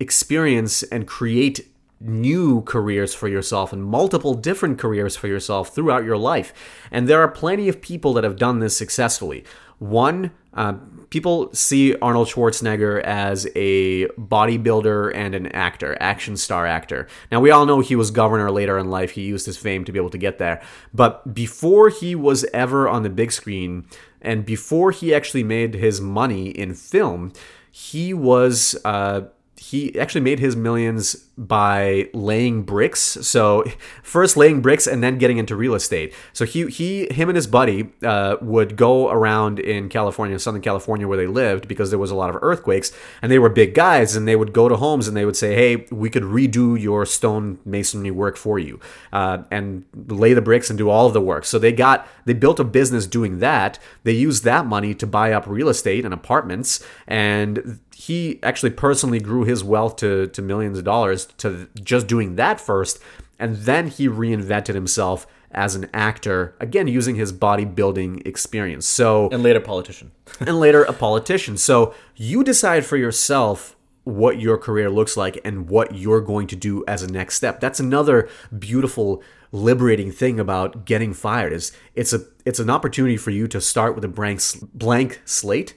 experience 0.00 0.82
and 0.84 1.06
create 1.06 1.68
new 2.00 2.60
careers 2.62 3.14
for 3.14 3.28
yourself 3.28 3.72
and 3.72 3.82
multiple 3.82 4.34
different 4.34 4.78
careers 4.78 5.16
for 5.16 5.26
yourself 5.26 5.74
throughout 5.74 6.04
your 6.04 6.18
life. 6.18 6.52
And 6.90 7.08
there 7.08 7.22
are 7.22 7.28
plenty 7.28 7.68
of 7.68 7.80
people 7.80 8.12
that 8.14 8.24
have 8.24 8.36
done 8.36 8.58
this 8.58 8.76
successfully. 8.76 9.44
One, 9.78 10.30
uh, 10.52 10.74
people 11.10 11.52
see 11.52 11.94
Arnold 11.96 12.28
Schwarzenegger 12.28 13.02
as 13.02 13.46
a 13.54 14.06
bodybuilder 14.08 15.14
and 15.14 15.34
an 15.34 15.48
actor, 15.48 15.96
action 16.00 16.36
star 16.36 16.66
actor. 16.66 17.08
Now, 17.30 17.40
we 17.40 17.50
all 17.50 17.66
know 17.66 17.80
he 17.80 17.96
was 17.96 18.10
governor 18.10 18.50
later 18.50 18.78
in 18.78 18.90
life. 18.90 19.12
He 19.12 19.22
used 19.22 19.46
his 19.46 19.56
fame 19.56 19.84
to 19.84 19.92
be 19.92 19.98
able 19.98 20.10
to 20.10 20.18
get 20.18 20.38
there. 20.38 20.62
But 20.92 21.34
before 21.34 21.88
he 21.88 22.14
was 22.14 22.44
ever 22.52 22.88
on 22.88 23.02
the 23.02 23.10
big 23.10 23.32
screen, 23.32 23.86
and 24.20 24.46
before 24.46 24.90
he 24.90 25.14
actually 25.14 25.44
made 25.44 25.74
his 25.74 26.00
money 26.00 26.48
in 26.48 26.74
film, 26.74 27.32
he 27.70 28.14
was 28.14 28.76
uh, 28.84 29.22
he 29.70 29.98
actually 29.98 30.20
made 30.20 30.40
his 30.40 30.54
millions 30.54 31.14
by 31.38 32.08
laying 32.12 32.62
bricks. 32.62 33.00
So 33.00 33.64
first 34.02 34.36
laying 34.36 34.60
bricks 34.60 34.86
and 34.86 35.02
then 35.02 35.16
getting 35.16 35.38
into 35.38 35.56
real 35.56 35.74
estate. 35.74 36.12
So 36.32 36.44
he 36.44 36.66
he 36.66 37.06
him 37.10 37.28
and 37.28 37.36
his 37.36 37.46
buddy 37.46 37.90
uh, 38.02 38.36
would 38.42 38.76
go 38.76 39.10
around 39.10 39.58
in 39.58 39.88
California, 39.88 40.38
Southern 40.38 40.60
California, 40.60 41.08
where 41.08 41.16
they 41.16 41.26
lived 41.26 41.66
because 41.66 41.90
there 41.90 41.98
was 41.98 42.10
a 42.10 42.14
lot 42.14 42.30
of 42.30 42.36
earthquakes, 42.42 42.92
and 43.22 43.32
they 43.32 43.38
were 43.38 43.48
big 43.48 43.74
guys, 43.74 44.14
and 44.14 44.28
they 44.28 44.36
would 44.36 44.52
go 44.52 44.68
to 44.68 44.76
homes 44.76 45.08
and 45.08 45.16
they 45.16 45.24
would 45.24 45.36
say, 45.36 45.54
"Hey, 45.54 45.86
we 45.90 46.10
could 46.10 46.24
redo 46.24 46.78
your 46.80 47.06
stone 47.06 47.58
masonry 47.64 48.10
work 48.10 48.36
for 48.36 48.58
you, 48.58 48.78
uh, 49.12 49.38
and 49.50 49.84
lay 49.94 50.34
the 50.34 50.42
bricks 50.42 50.68
and 50.68 50.76
do 50.78 50.90
all 50.90 51.06
of 51.06 51.14
the 51.14 51.22
work." 51.22 51.46
So 51.46 51.58
they 51.58 51.72
got 51.72 52.06
they 52.26 52.34
built 52.34 52.60
a 52.60 52.64
business 52.64 53.06
doing 53.06 53.38
that. 53.38 53.78
They 54.02 54.12
used 54.12 54.44
that 54.44 54.66
money 54.66 54.94
to 54.94 55.06
buy 55.06 55.32
up 55.32 55.46
real 55.46 55.70
estate 55.70 56.04
and 56.04 56.12
apartments, 56.12 56.84
and 57.08 57.80
he 57.94 58.38
actually 58.42 58.70
personally 58.70 59.20
grew 59.20 59.44
his 59.44 59.62
wealth 59.62 59.96
to, 59.96 60.26
to 60.28 60.42
millions 60.42 60.78
of 60.78 60.84
dollars 60.84 61.26
to 61.38 61.68
just 61.82 62.06
doing 62.06 62.36
that 62.36 62.60
first. 62.60 62.98
And 63.38 63.56
then 63.56 63.88
he 63.88 64.08
reinvented 64.08 64.74
himself 64.74 65.26
as 65.50 65.74
an 65.74 65.88
actor, 65.94 66.54
again, 66.60 66.88
using 66.88 67.14
his 67.14 67.32
bodybuilding 67.32 68.26
experience. 68.26 68.86
So 68.86 69.28
And 69.30 69.42
later 69.42 69.60
politician. 69.60 70.10
and 70.40 70.58
later 70.58 70.82
a 70.82 70.92
politician. 70.92 71.56
So 71.56 71.94
you 72.16 72.42
decide 72.42 72.84
for 72.84 72.96
yourself 72.96 73.76
what 74.02 74.38
your 74.38 74.58
career 74.58 74.90
looks 74.90 75.16
like 75.16 75.40
and 75.44 75.68
what 75.68 75.96
you're 75.96 76.20
going 76.20 76.46
to 76.48 76.56
do 76.56 76.84
as 76.86 77.02
a 77.02 77.10
next 77.10 77.36
step. 77.36 77.60
That's 77.60 77.80
another 77.80 78.28
beautiful 78.56 79.22
liberating 79.50 80.10
thing 80.10 80.40
about 80.40 80.84
getting 80.84 81.14
fired 81.14 81.52
is 81.52 81.72
it's 81.94 82.12
a 82.12 82.20
it's 82.44 82.58
an 82.58 82.68
opportunity 82.68 83.16
for 83.16 83.30
you 83.30 83.46
to 83.46 83.60
start 83.60 83.94
with 83.94 84.04
a 84.04 84.08
blank 84.08 84.40
blank 84.74 85.22
slate 85.24 85.74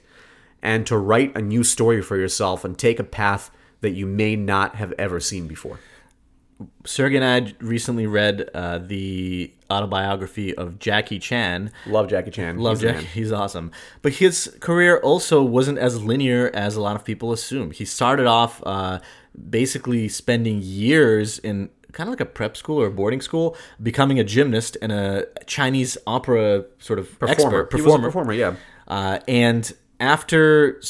and 0.62 0.86
to 0.86 0.96
write 0.96 1.36
a 1.36 1.42
new 1.42 1.64
story 1.64 2.02
for 2.02 2.16
yourself 2.16 2.64
and 2.64 2.78
take 2.78 2.98
a 2.98 3.04
path 3.04 3.50
that 3.80 3.90
you 3.90 4.06
may 4.06 4.36
not 4.36 4.76
have 4.76 4.92
ever 4.98 5.20
seen 5.20 5.46
before. 5.46 5.78
Sergey 6.84 7.16
and 7.16 7.24
I 7.24 7.54
recently 7.60 8.06
read 8.06 8.50
uh, 8.52 8.78
the 8.78 9.52
autobiography 9.70 10.54
of 10.56 10.78
Jackie 10.78 11.20
Chan. 11.20 11.70
Love 11.86 12.08
Jackie 12.08 12.32
Chan. 12.32 12.58
Love 12.58 12.80
Jackie. 12.80 13.06
He's 13.06 13.30
awesome. 13.30 13.70
But 14.02 14.14
his 14.14 14.56
career 14.60 14.98
also 14.98 15.42
wasn't 15.42 15.78
as 15.78 16.02
linear 16.02 16.50
as 16.52 16.74
a 16.74 16.80
lot 16.80 16.96
of 16.96 17.04
people 17.04 17.32
assume. 17.32 17.70
He 17.70 17.84
started 17.84 18.26
off 18.26 18.60
uh, 18.66 18.98
basically 19.48 20.08
spending 20.08 20.60
years 20.60 21.38
in 21.38 21.70
kind 21.92 22.08
of 22.08 22.12
like 22.12 22.20
a 22.20 22.26
prep 22.26 22.56
school 22.56 22.80
or 22.80 22.86
a 22.86 22.90
boarding 22.90 23.20
school, 23.20 23.56
becoming 23.80 24.18
a 24.18 24.24
gymnast 24.24 24.76
and 24.82 24.90
a 24.90 25.26
Chinese 25.46 25.96
opera 26.06 26.64
sort 26.78 26.98
of 26.98 27.06
performer. 27.18 27.60
expert, 27.60 27.70
performer, 27.70 28.08
performer, 28.08 28.32
yeah. 28.32 28.54
Uh, 28.88 29.20
and 29.28 29.72
after 30.00 30.80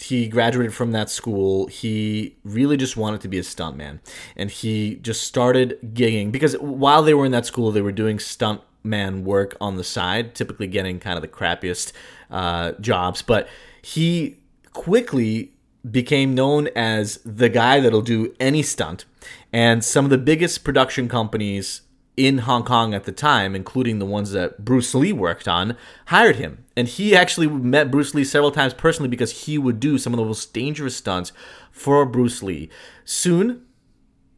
he 0.00 0.28
graduated 0.28 0.74
from 0.74 0.92
that 0.92 1.10
school, 1.10 1.66
he 1.66 2.36
really 2.44 2.76
just 2.76 2.96
wanted 2.96 3.20
to 3.22 3.28
be 3.28 3.38
a 3.38 3.42
stuntman. 3.42 4.00
And 4.36 4.50
he 4.50 4.96
just 4.96 5.22
started 5.24 5.78
gigging 5.94 6.30
because 6.30 6.56
while 6.58 7.02
they 7.02 7.14
were 7.14 7.26
in 7.26 7.32
that 7.32 7.46
school, 7.46 7.72
they 7.72 7.80
were 7.80 7.92
doing 7.92 8.18
stuntman 8.18 9.22
work 9.22 9.56
on 9.60 9.76
the 9.76 9.84
side, 9.84 10.34
typically 10.34 10.66
getting 10.66 11.00
kind 11.00 11.16
of 11.16 11.22
the 11.22 11.28
crappiest 11.28 11.92
uh, 12.30 12.72
jobs. 12.80 13.22
But 13.22 13.48
he 13.82 14.36
quickly 14.72 15.52
became 15.88 16.34
known 16.34 16.68
as 16.76 17.18
the 17.24 17.48
guy 17.48 17.80
that'll 17.80 18.02
do 18.02 18.34
any 18.38 18.62
stunt. 18.62 19.04
And 19.52 19.84
some 19.84 20.04
of 20.04 20.10
the 20.10 20.18
biggest 20.18 20.64
production 20.64 21.08
companies 21.08 21.82
in 22.18 22.38
Hong 22.38 22.64
Kong 22.64 22.94
at 22.94 23.04
the 23.04 23.12
time, 23.12 23.54
including 23.54 24.00
the 24.00 24.04
ones 24.04 24.32
that 24.32 24.64
Bruce 24.64 24.92
Lee 24.92 25.12
worked 25.12 25.46
on, 25.46 25.76
hired 26.06 26.36
him. 26.36 26.64
And 26.76 26.88
he 26.88 27.14
actually 27.14 27.46
met 27.46 27.92
Bruce 27.92 28.12
Lee 28.12 28.24
several 28.24 28.50
times 28.50 28.74
personally 28.74 29.08
because 29.08 29.44
he 29.44 29.56
would 29.56 29.78
do 29.78 29.98
some 29.98 30.12
of 30.12 30.18
the 30.18 30.24
most 30.24 30.52
dangerous 30.52 30.96
stunts 30.96 31.32
for 31.70 32.04
Bruce 32.04 32.42
Lee. 32.42 32.68
Soon, 33.04 33.62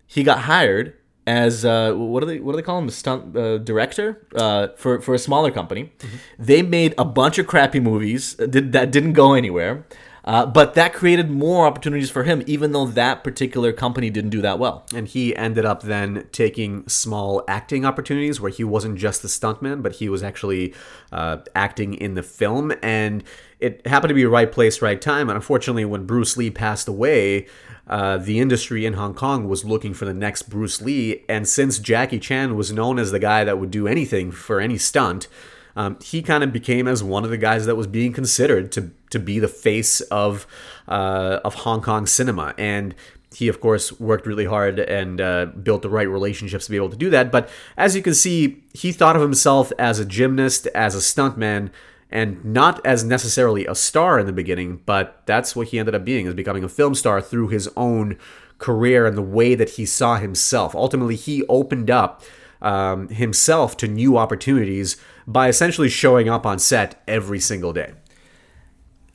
he 0.07 0.23
got 0.23 0.40
hired 0.40 0.95
as 1.27 1.64
uh, 1.64 1.93
what 1.95 2.21
do 2.21 2.27
they 2.27 2.38
what 2.40 2.53
do 2.53 2.57
they 2.57 2.62
call 2.62 2.79
him 2.79 2.88
a 2.88 2.93
stunt 2.93 3.37
uh, 3.37 3.59
director 3.59 4.27
uh, 4.35 4.69
for 4.77 5.01
for 5.01 5.14
a 5.14 5.19
smaller 5.19 5.51
company. 5.51 5.93
Mm-hmm. 5.99 6.16
They 6.38 6.62
made 6.62 6.95
a 6.99 7.05
bunch 7.05 7.38
of 7.38 7.47
crappy 7.47 7.81
movies 7.81 8.35
that, 8.37 8.73
that 8.73 8.90
didn't 8.90 9.14
go 9.14 9.33
anywhere. 9.33 9.87
Uh, 10.25 10.47
but 10.47 10.75
that 10.75 10.93
created 10.93 11.31
more 11.31 11.67
opportunities 11.67 12.11
for 12.11 12.25
him, 12.25 12.43
even 12.47 12.73
though 12.73 12.87
that 12.87 13.25
particular 13.25 13.73
company 13.73 14.11
didn't 14.11 14.31
do 14.31 14.43
that 14.43 14.59
well. 14.59 14.85
And 14.95 15.09
he 15.09 15.35
ended 15.35 15.65
up 15.65 15.83
then 15.83 16.29
taking 16.33 16.87
small 16.89 17.43
acting 17.49 17.85
opportunities 17.85 18.41
where 18.41 18.51
he 18.51 18.65
wasn't 18.65 18.99
just 18.99 19.23
the 19.23 19.29
stuntman, 19.29 19.83
but 19.83 19.97
he 19.97 20.09
was 20.09 20.23
actually 20.23 20.75
uh, 21.11 21.39
acting 21.55 21.95
in 21.95 22.15
the 22.15 22.23
film. 22.23 22.73
And 22.83 23.25
it 23.61 23.87
happened 23.87 24.11
to 24.11 24.15
be 24.15 24.25
right 24.25 24.51
place, 24.51 24.83
right 24.83 25.01
time. 25.01 25.29
And 25.29 25.37
unfortunately, 25.37 25.85
when 25.85 26.07
Bruce 26.07 26.37
Lee 26.37 26.51
passed 26.51 26.89
away, 26.89 27.47
uh, 27.87 28.19
the 28.19 28.39
industry 28.39 28.87
in 28.87 28.95
Hong 28.95 29.15
Kong 29.15 29.49
was 29.49 29.65
looking 29.65 29.95
for 29.95 30.05
the 30.05 30.15
next 30.15 30.43
Bruce 30.43 30.81
Lee. 30.81 31.25
And 31.29 31.49
since 31.49 31.79
Jackie 31.79 32.21
Chan 32.21 32.57
was 32.57 32.73
known 32.73 32.99
as 32.99 33.11
the 33.11 33.19
guy 33.19 33.45
that 33.45 33.59
would 33.59 33.71
do 33.71 33.89
anything 33.89 34.31
for 34.31 34.61
any 34.61 34.79
stunt, 34.79 35.29
um, 35.77 35.99
he 36.03 36.23
kind 36.23 36.43
of 36.45 36.53
became 36.53 36.89
as 36.89 37.03
one 37.03 37.25
of 37.25 37.31
the 37.31 37.37
guys 37.39 37.67
that 37.67 37.77
was 37.77 37.87
being 37.87 38.13
considered 38.13 38.73
to 38.73 38.91
to 39.11 39.19
be 39.19 39.39
the 39.39 39.49
face 39.49 40.01
of 40.03 40.47
uh, 40.89 41.41
of 41.45 41.55
Hong 41.55 41.83
Kong 41.83 42.07
cinema, 42.07 42.55
and 42.59 42.95
he 43.35 43.49
of 43.49 43.61
course 43.61 43.99
worked 44.01 44.27
really 44.27 44.47
hard 44.47 44.79
and 44.81 45.21
uh, 45.21 45.47
built 45.47 45.83
the 45.83 45.91
right 45.91 46.09
relationships 46.09 46.65
to 46.67 46.71
be 46.71 46.77
able 46.77 46.91
to 46.91 46.97
do 46.97 47.11
that. 47.11 47.31
But 47.31 47.49
as 47.77 47.95
you 47.95 48.03
can 48.03 48.15
see, 48.15 48.65
he 48.75 48.93
thought 48.93 49.17
of 49.17 49.23
himself 49.23 49.73
as 49.79 49.99
a 49.99 50.05
gymnast, 50.05 50.67
as 50.69 50.95
a 50.95 50.99
stuntman. 50.99 51.71
And 52.13 52.45
not 52.45 52.85
as 52.85 53.05
necessarily 53.05 53.67
a 53.67 53.75
star 53.77 54.19
in 54.19 54.27
the 54.27 54.33
beginning, 54.33 54.81
but 54.85 55.23
that's 55.27 55.55
what 55.55 55.69
he 55.69 55.79
ended 55.79 55.95
up 55.95 56.05
being, 56.05 56.27
is 56.27 56.35
becoming 56.35 56.65
a 56.65 56.69
film 56.69 56.97
star 56.97 57.21
through 57.21 57.51
his 57.51 57.71
own 57.77 58.19
career 58.59 59.07
and 59.07 59.17
the 59.17 59.23
way 59.23 59.55
that 59.55 59.71
he 59.71 59.87
saw 59.87 60.17
himself. 60.17 60.75
Ultimately, 60.75 61.15
he 61.15 61.45
opened 61.47 61.89
up 61.89 62.25
um, 62.62 63.09
himself 63.09 63.77
to 63.79 63.88
new 63.88 64.16
opportunities 64.16 64.96
by 65.27 65.49
essentially 65.49 65.88
showing 65.88 66.29
up 66.29 66.46
on 66.46 66.59
set 66.59 67.03
every 67.07 67.40
single 67.40 67.73
day. 67.73 67.92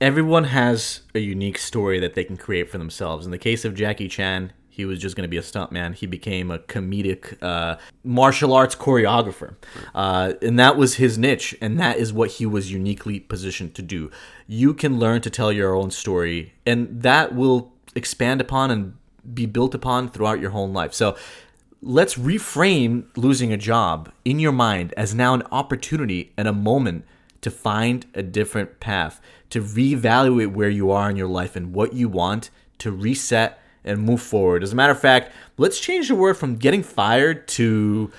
Everyone 0.01 0.45
has 0.45 1.01
a 1.13 1.19
unique 1.19 1.58
story 1.58 1.99
that 1.99 2.15
they 2.15 2.23
can 2.23 2.38
create 2.38 2.69
for 2.69 2.77
themselves. 2.77 3.25
In 3.25 3.31
the 3.31 3.38
case 3.38 3.63
of 3.63 3.75
Jackie 3.75 4.10
Chan, 4.10 4.51
he 4.75 4.84
was 4.84 4.99
just 4.99 5.15
going 5.15 5.23
to 5.23 5.29
be 5.29 5.38
a 5.38 5.41
stuntman. 5.41 5.95
He 5.95 6.05
became 6.05 6.51
a 6.51 6.60
comedic 6.60 7.41
uh, 7.41 7.77
martial 8.03 8.53
arts 8.53 8.75
choreographer. 8.75 9.55
Uh, 9.93 10.34
and 10.41 10.60
that 10.60 10.75
was 10.75 10.95
his 10.95 11.17
niche, 11.17 11.55
and 11.62 11.79
that 11.79 11.95
is 11.97 12.12
what 12.12 12.31
he 12.31 12.45
was 12.45 12.73
uniquely 12.73 13.21
positioned 13.21 13.73
to 13.75 13.81
do. 13.81 14.12
You 14.47 14.73
can 14.73 14.99
learn 14.99 15.21
to 15.21 15.29
tell 15.29 15.49
your 15.49 15.73
own 15.73 15.91
story, 15.91 16.55
and 16.65 17.01
that 17.03 17.34
will 17.34 17.71
expand 17.95 18.41
upon 18.41 18.69
and 18.69 18.97
be 19.34 19.45
built 19.45 19.73
upon 19.73 20.10
throughout 20.10 20.41
your 20.41 20.49
whole 20.49 20.69
life. 20.69 20.93
So 20.93 21.15
let's 21.81 22.15
reframe 22.15 23.05
losing 23.15 23.53
a 23.53 23.57
job 23.57 24.11
in 24.23 24.39
your 24.39 24.51
mind 24.51 24.93
as 24.97 25.13
now 25.13 25.33
an 25.33 25.43
opportunity 25.51 26.31
and 26.38 26.47
a 26.47 26.53
moment 26.53 27.05
to 27.41 27.51
find 27.51 28.05
a 28.13 28.23
different 28.23 28.79
path, 28.79 29.21
to 29.51 29.61
reevaluate 29.61 30.53
where 30.53 30.69
you 30.69 30.89
are 30.89 31.09
in 31.09 31.15
your 31.15 31.27
life 31.27 31.55
and 31.55 31.73
what 31.73 31.93
you 31.93 32.09
want, 32.09 32.49
to 32.79 32.91
reset 32.91 33.59
and 33.83 34.01
move 34.01 34.21
forward. 34.21 34.63
As 34.63 34.73
a 34.73 34.75
matter 34.75 34.91
of 34.91 34.99
fact, 34.99 35.31
let's 35.57 35.79
change 35.79 36.07
the 36.07 36.15
word 36.15 36.38
from 36.38 36.55
getting 36.55 36.81
fired 36.81 37.47
to 37.49 38.11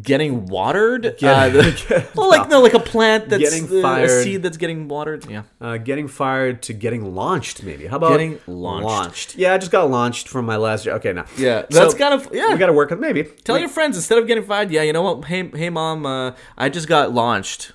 getting 0.00 0.46
watered. 0.46 1.06
uh, 1.06 1.48
the- 1.48 2.08
well, 2.14 2.28
like 2.30 2.48
no, 2.48 2.60
like 2.62 2.74
a 2.74 2.78
plant 2.80 3.28
that's 3.28 3.42
Getting 3.42 3.84
uh, 3.84 3.88
a 3.96 4.08
seed 4.08 4.42
that's 4.42 4.56
getting 4.56 4.88
watered. 4.88 5.28
Yeah. 5.28 5.42
Uh, 5.60 5.76
getting 5.76 6.08
fired 6.08 6.62
to 6.62 6.72
getting 6.72 7.14
launched, 7.14 7.62
maybe. 7.62 7.86
How 7.86 7.96
about 7.96 8.12
Getting 8.12 8.38
launched. 8.46 9.36
Yeah, 9.36 9.54
I 9.54 9.58
just 9.58 9.72
got 9.72 9.90
launched 9.90 10.28
from 10.28 10.46
my 10.46 10.56
last 10.56 10.84
job. 10.84 10.96
Okay, 10.96 11.12
now. 11.12 11.26
Yeah, 11.36 11.66
So, 11.70 11.80
that's 11.80 11.94
kind 11.94 12.14
of 12.14 12.28
yeah. 12.32 12.52
We 12.52 12.58
got 12.58 12.66
to 12.66 12.72
work 12.72 12.90
with 12.90 13.00
maybe. 13.00 13.24
Tell 13.44 13.58
your 13.58 13.68
friends 13.68 13.96
instead 13.96 14.18
of 14.18 14.26
getting 14.26 14.44
fired. 14.44 14.70
Yeah, 14.70 14.82
you 14.82 14.92
know 14.92 15.02
what? 15.02 15.24
Hey, 15.26 15.48
hey, 15.48 15.70
mom, 15.70 16.06
uh, 16.06 16.32
I 16.56 16.68
just 16.68 16.88
got 16.88 17.12
launched 17.12 17.72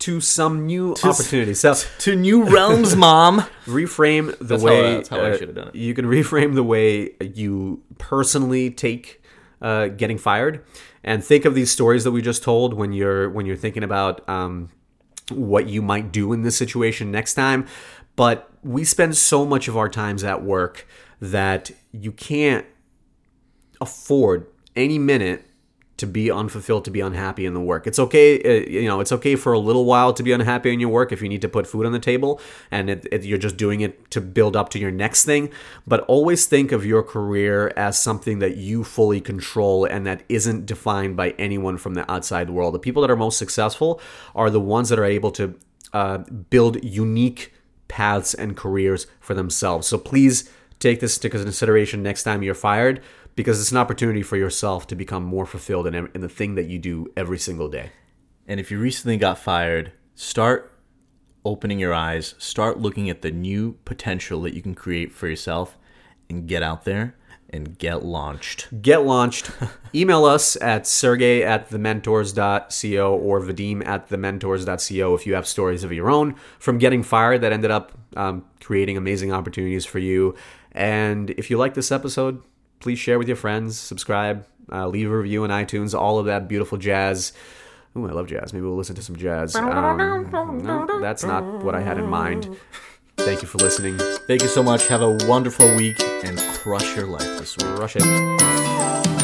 to 0.00 0.20
some 0.20 0.66
new 0.66 0.94
opportunity. 1.04 1.54
So 1.54 1.74
to 2.00 2.16
new 2.16 2.44
realms, 2.44 2.96
mom. 2.96 3.40
reframe 3.66 4.36
the 4.38 4.44
That's 4.44 4.62
how- 4.62 4.68
way 4.68 4.94
that's 4.94 5.08
how 5.08 5.18
I 5.20 5.30
uh, 5.30 5.36
should've 5.38 5.54
done 5.54 5.68
it. 5.68 5.74
You 5.76 5.94
can 5.94 6.06
reframe 6.06 6.54
the 6.54 6.64
way 6.64 7.10
you 7.20 7.82
personally 7.98 8.70
take 8.70 9.22
uh, 9.60 9.86
getting 9.86 10.18
fired, 10.18 10.64
and 11.04 11.24
think 11.24 11.44
of 11.44 11.54
these 11.54 11.70
stories 11.70 12.04
that 12.04 12.12
we 12.12 12.22
just 12.22 12.42
told 12.42 12.74
when 12.74 12.92
you're 12.92 13.28
when 13.30 13.46
you're 13.46 13.56
thinking 13.56 13.82
about 13.82 14.28
um, 14.28 14.70
what 15.30 15.68
you 15.68 15.82
might 15.82 16.12
do 16.12 16.32
in 16.32 16.42
this 16.42 16.56
situation 16.56 17.10
next 17.10 17.34
time. 17.34 17.66
But 18.14 18.50
we 18.62 18.84
spend 18.84 19.16
so 19.16 19.44
much 19.44 19.68
of 19.68 19.76
our 19.76 19.88
times 19.88 20.22
at 20.22 20.42
work 20.42 20.86
that 21.20 21.70
you 21.92 22.12
can't 22.12 22.66
afford 23.80 24.46
any 24.76 24.98
minute 24.98 25.44
to 25.98 26.06
be 26.06 26.30
unfulfilled, 26.30 26.84
to 26.84 26.90
be 26.90 27.00
unhappy 27.00 27.46
in 27.46 27.54
the 27.54 27.60
work. 27.60 27.86
It's 27.86 27.98
okay, 27.98 28.40
uh, 28.42 28.68
you 28.68 28.88
know, 28.88 29.00
it's 29.00 29.12
okay 29.12 29.36
for 29.36 29.52
a 29.52 29.58
little 29.58 29.84
while 29.84 30.12
to 30.14 30.22
be 30.22 30.32
unhappy 30.32 30.72
in 30.72 30.80
your 30.80 30.88
work 30.88 31.12
if 31.12 31.22
you 31.22 31.28
need 31.28 31.42
to 31.42 31.48
put 31.48 31.66
food 31.66 31.86
on 31.86 31.92
the 31.92 31.98
table 31.98 32.40
and 32.70 32.90
it, 32.90 33.06
it, 33.12 33.24
you're 33.24 33.38
just 33.38 33.56
doing 33.56 33.82
it 33.82 34.10
to 34.10 34.20
build 34.20 34.56
up 34.56 34.68
to 34.70 34.78
your 34.78 34.90
next 34.90 35.24
thing. 35.24 35.50
But 35.86 36.00
always 36.00 36.46
think 36.46 36.72
of 36.72 36.84
your 36.84 37.02
career 37.02 37.72
as 37.76 37.98
something 37.98 38.38
that 38.40 38.56
you 38.56 38.84
fully 38.84 39.20
control 39.20 39.84
and 39.84 40.06
that 40.06 40.22
isn't 40.28 40.66
defined 40.66 41.16
by 41.16 41.30
anyone 41.38 41.76
from 41.76 41.94
the 41.94 42.10
outside 42.10 42.50
world. 42.50 42.74
The 42.74 42.78
people 42.78 43.02
that 43.02 43.10
are 43.10 43.16
most 43.16 43.38
successful 43.38 44.00
are 44.34 44.50
the 44.50 44.60
ones 44.60 44.88
that 44.88 44.98
are 44.98 45.04
able 45.04 45.30
to 45.32 45.54
uh, 45.92 46.18
build 46.18 46.82
unique 46.82 47.52
paths 47.88 48.32
and 48.32 48.56
careers 48.56 49.06
for 49.20 49.34
themselves. 49.34 49.86
So 49.86 49.98
please 49.98 50.50
take 50.78 50.98
this 50.98 51.16
into 51.16 51.30
consideration 51.30 52.02
next 52.02 52.24
time 52.24 52.42
you're 52.42 52.54
fired 52.54 53.00
because 53.34 53.60
it's 53.60 53.72
an 53.72 53.78
opportunity 53.78 54.22
for 54.22 54.36
yourself 54.36 54.86
to 54.88 54.94
become 54.94 55.24
more 55.24 55.46
fulfilled 55.46 55.86
in, 55.86 55.94
in 56.14 56.20
the 56.20 56.28
thing 56.28 56.54
that 56.54 56.66
you 56.66 56.78
do 56.78 57.10
every 57.16 57.38
single 57.38 57.68
day. 57.68 57.90
And 58.46 58.60
if 58.60 58.70
you 58.70 58.78
recently 58.78 59.16
got 59.16 59.38
fired, 59.38 59.92
start 60.14 60.72
opening 61.44 61.78
your 61.78 61.94
eyes, 61.94 62.34
start 62.38 62.78
looking 62.78 63.10
at 63.10 63.22
the 63.22 63.30
new 63.30 63.78
potential 63.84 64.40
that 64.42 64.54
you 64.54 64.62
can 64.62 64.74
create 64.74 65.12
for 65.12 65.28
yourself, 65.28 65.76
and 66.28 66.46
get 66.46 66.62
out 66.62 66.84
there 66.84 67.14
and 67.50 67.78
get 67.78 68.02
launched. 68.02 68.68
Get 68.80 69.04
launched. 69.04 69.50
Email 69.94 70.24
us 70.24 70.56
at 70.62 70.86
sergey 70.86 71.42
at 71.42 71.68
thementors.co 71.68 73.14
or 73.14 73.40
vadim 73.40 73.86
at 73.86 74.08
thementors.co 74.08 75.14
if 75.14 75.26
you 75.26 75.34
have 75.34 75.46
stories 75.46 75.84
of 75.84 75.92
your 75.92 76.10
own 76.10 76.34
from 76.58 76.78
getting 76.78 77.02
fired 77.02 77.42
that 77.42 77.52
ended 77.52 77.70
up 77.70 77.92
um, 78.16 78.44
creating 78.60 78.96
amazing 78.96 79.32
opportunities 79.32 79.84
for 79.84 79.98
you. 79.98 80.34
And 80.72 81.30
if 81.30 81.50
you 81.50 81.58
like 81.58 81.74
this 81.74 81.92
episode, 81.92 82.42
please 82.82 82.98
share 82.98 83.18
with 83.18 83.28
your 83.28 83.36
friends, 83.36 83.78
subscribe, 83.78 84.44
uh, 84.70 84.86
leave 84.86 85.10
a 85.10 85.16
review 85.16 85.44
on 85.44 85.50
iTunes, 85.50 85.98
all 85.98 86.18
of 86.18 86.26
that 86.26 86.48
beautiful 86.48 86.76
jazz. 86.76 87.32
Ooh, 87.96 88.08
I 88.08 88.12
love 88.12 88.26
jazz. 88.26 88.52
Maybe 88.52 88.64
we'll 88.64 88.76
listen 88.76 88.96
to 88.96 89.02
some 89.02 89.16
jazz. 89.16 89.54
Um, 89.54 90.30
no, 90.62 91.00
that's 91.00 91.24
not 91.24 91.44
what 91.62 91.74
I 91.74 91.80
had 91.80 91.98
in 91.98 92.06
mind. 92.06 92.54
Thank 93.18 93.42
you 93.42 93.48
for 93.48 93.58
listening. 93.58 93.98
Thank 94.26 94.42
you 94.42 94.48
so 94.48 94.62
much. 94.62 94.88
Have 94.88 95.02
a 95.02 95.16
wonderful 95.26 95.74
week 95.76 96.00
and 96.24 96.38
crush 96.58 96.96
your 96.96 97.06
life 97.06 97.38
this 97.38 97.56
week. 97.56 97.78
Rush 97.78 97.96
it. 97.96 99.21